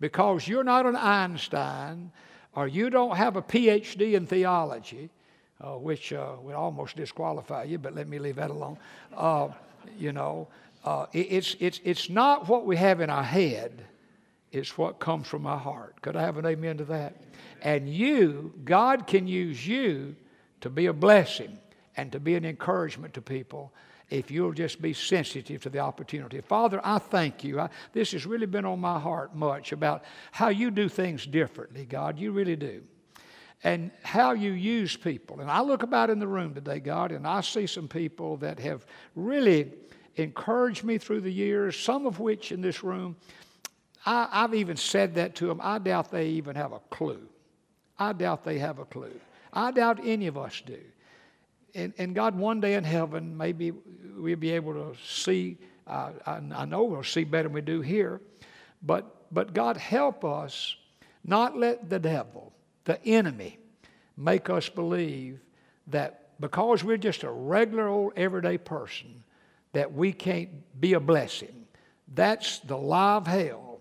because 0.00 0.46
you're 0.46 0.64
not 0.64 0.86
an 0.86 0.96
Einstein 0.96 2.12
or 2.54 2.68
you 2.68 2.90
don't 2.90 3.16
have 3.16 3.36
a 3.36 3.42
PhD 3.42 4.14
in 4.14 4.26
theology, 4.26 5.10
uh, 5.60 5.72
which 5.72 6.12
uh, 6.12 6.32
would 6.42 6.54
almost 6.54 6.96
disqualify 6.96 7.64
you, 7.64 7.78
but 7.78 7.94
let 7.94 8.08
me 8.08 8.18
leave 8.18 8.36
that 8.36 8.50
alone. 8.50 8.78
Uh, 9.16 9.48
you 9.98 10.12
know. 10.12 10.48
Uh, 10.84 11.06
it's, 11.12 11.56
it's, 11.60 11.80
it's 11.82 12.10
not 12.10 12.46
what 12.46 12.66
we 12.66 12.76
have 12.76 13.00
in 13.00 13.08
our 13.10 13.24
head, 13.24 13.86
it's 14.52 14.78
what 14.78 15.00
comes 15.00 15.26
from 15.26 15.46
our 15.46 15.58
heart. 15.58 16.00
Could 16.02 16.14
I 16.14 16.20
have 16.20 16.36
an 16.36 16.46
amen 16.46 16.76
to 16.76 16.84
that? 16.84 17.22
And 17.62 17.88
you, 17.88 18.52
God 18.64 19.06
can 19.06 19.26
use 19.26 19.66
you 19.66 20.14
to 20.60 20.68
be 20.70 20.86
a 20.86 20.92
blessing 20.92 21.58
and 21.96 22.12
to 22.12 22.20
be 22.20 22.34
an 22.34 22.44
encouragement 22.44 23.14
to 23.14 23.22
people 23.22 23.72
if 24.10 24.30
you'll 24.30 24.52
just 24.52 24.82
be 24.82 24.92
sensitive 24.92 25.62
to 25.62 25.70
the 25.70 25.78
opportunity. 25.78 26.40
Father, 26.42 26.80
I 26.84 26.98
thank 26.98 27.42
you. 27.42 27.58
I, 27.58 27.70
this 27.94 28.12
has 28.12 28.26
really 28.26 28.46
been 28.46 28.66
on 28.66 28.78
my 28.78 29.00
heart 29.00 29.34
much 29.34 29.72
about 29.72 30.04
how 30.30 30.50
you 30.50 30.70
do 30.70 30.90
things 30.90 31.26
differently, 31.26 31.86
God. 31.86 32.18
You 32.18 32.30
really 32.32 32.56
do. 32.56 32.82
and 33.64 33.90
how 34.02 34.32
you 34.32 34.52
use 34.52 34.94
people. 34.94 35.40
And 35.40 35.50
I 35.50 35.62
look 35.62 35.82
about 35.82 36.10
in 36.10 36.18
the 36.18 36.26
room 36.28 36.54
today, 36.54 36.80
God, 36.80 37.10
and 37.10 37.26
I 37.26 37.40
see 37.40 37.66
some 37.66 37.88
people 37.88 38.36
that 38.36 38.58
have 38.60 38.86
really 39.16 39.72
encouraged 40.16 40.84
me 40.84 40.98
through 40.98 41.20
the 41.22 41.32
years, 41.32 41.78
some 41.78 42.06
of 42.06 42.20
which 42.20 42.52
in 42.52 42.60
this 42.60 42.82
room, 42.84 43.16
I, 44.06 44.28
have 44.32 44.54
even 44.54 44.76
said 44.76 45.14
that 45.14 45.34
to 45.36 45.46
them. 45.46 45.60
I 45.62 45.78
doubt 45.78 46.10
they 46.10 46.28
even 46.28 46.56
have 46.56 46.72
a 46.72 46.80
clue. 46.90 47.26
I 47.98 48.12
doubt 48.12 48.44
they 48.44 48.58
have 48.58 48.78
a 48.78 48.84
clue. 48.84 49.20
I 49.52 49.70
doubt 49.70 50.00
any 50.04 50.26
of 50.26 50.36
us 50.36 50.62
do. 50.64 50.80
And, 51.74 51.92
and 51.98 52.14
God, 52.14 52.36
one 52.36 52.60
day 52.60 52.74
in 52.74 52.84
heaven, 52.84 53.36
maybe 53.36 53.72
we'll 54.16 54.36
be 54.36 54.50
able 54.50 54.74
to 54.74 54.94
see. 55.04 55.58
Uh, 55.86 56.10
I, 56.26 56.40
I 56.54 56.64
know 56.64 56.84
we'll 56.84 57.02
see 57.02 57.24
better 57.24 57.48
than 57.48 57.52
we 57.52 57.60
do 57.60 57.80
here. 57.80 58.20
But, 58.82 59.32
but 59.32 59.54
God, 59.54 59.76
help 59.76 60.24
us 60.24 60.76
not 61.24 61.56
let 61.56 61.88
the 61.88 61.98
devil, 61.98 62.52
the 62.84 63.02
enemy, 63.04 63.58
make 64.16 64.50
us 64.50 64.68
believe 64.68 65.40
that 65.88 66.28
because 66.40 66.84
we're 66.84 66.96
just 66.96 67.22
a 67.22 67.30
regular 67.30 67.88
old 67.88 68.12
everyday 68.16 68.58
person, 68.58 69.24
that 69.74 69.92
we 69.92 70.12
can't 70.12 70.80
be 70.80 70.94
a 70.94 71.00
blessing. 71.00 71.66
That's 72.12 72.60
the 72.60 72.76
lie 72.76 73.16
of 73.16 73.26
hell. 73.26 73.80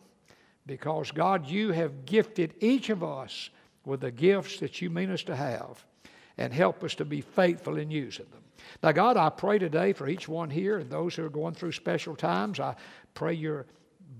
Because 0.66 1.12
God, 1.12 1.48
you 1.48 1.72
have 1.72 2.06
gifted 2.06 2.56
each 2.60 2.90
of 2.90 3.04
us 3.04 3.50
with 3.86 4.02
the 4.02 4.12
gifts 4.12 4.60
that 4.60 4.82
you 4.82 4.90
mean 4.90 5.12
us 5.12 5.24
to 5.24 5.36
have 5.36 5.84
and 6.38 6.54
help 6.54 6.84
us 6.84 6.96
to 6.96 7.06
be 7.06 7.22
faithful 7.22 7.78
in 7.78 7.92
using 7.92 8.26
them. 8.32 8.42
Now, 8.82 8.92
God, 8.92 9.18
I 9.18 9.30
pray 9.30 9.60
today 9.60 9.94
for 9.94 10.08
each 10.08 10.28
one 10.28 10.50
here 10.50 10.78
and 10.80 10.90
those 10.90 11.16
who 11.16 11.26
are 11.26 11.30
going 11.30 11.54
through 11.54 11.74
special 11.74 12.16
times. 12.16 12.60
I 12.60 12.76
pray 13.14 13.34
your 13.34 13.66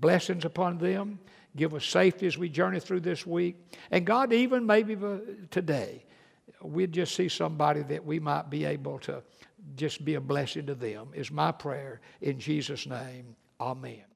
blessings 0.00 0.44
upon 0.44 0.78
them. 0.78 1.18
Give 1.56 1.72
us 1.74 1.86
safety 1.86 2.26
as 2.26 2.36
we 2.36 2.48
journey 2.48 2.80
through 2.80 3.00
this 3.00 3.26
week. 3.26 3.56
And 3.90 4.04
God, 4.04 4.32
even 4.32 4.66
maybe 4.66 4.96
today, 5.50 6.04
we'd 6.60 6.92
just 6.92 7.14
see 7.14 7.28
somebody 7.28 7.82
that 7.82 8.04
we 8.04 8.20
might 8.20 8.50
be 8.50 8.64
able 8.64 8.98
to 9.00 9.22
just 9.76 10.04
be 10.04 10.14
a 10.14 10.20
blessing 10.20 10.66
to 10.66 10.74
them, 10.74 11.08
is 11.14 11.30
my 11.30 11.52
prayer 11.52 12.00
in 12.20 12.38
Jesus' 12.38 12.86
name. 12.86 13.36
Amen. 13.60 14.13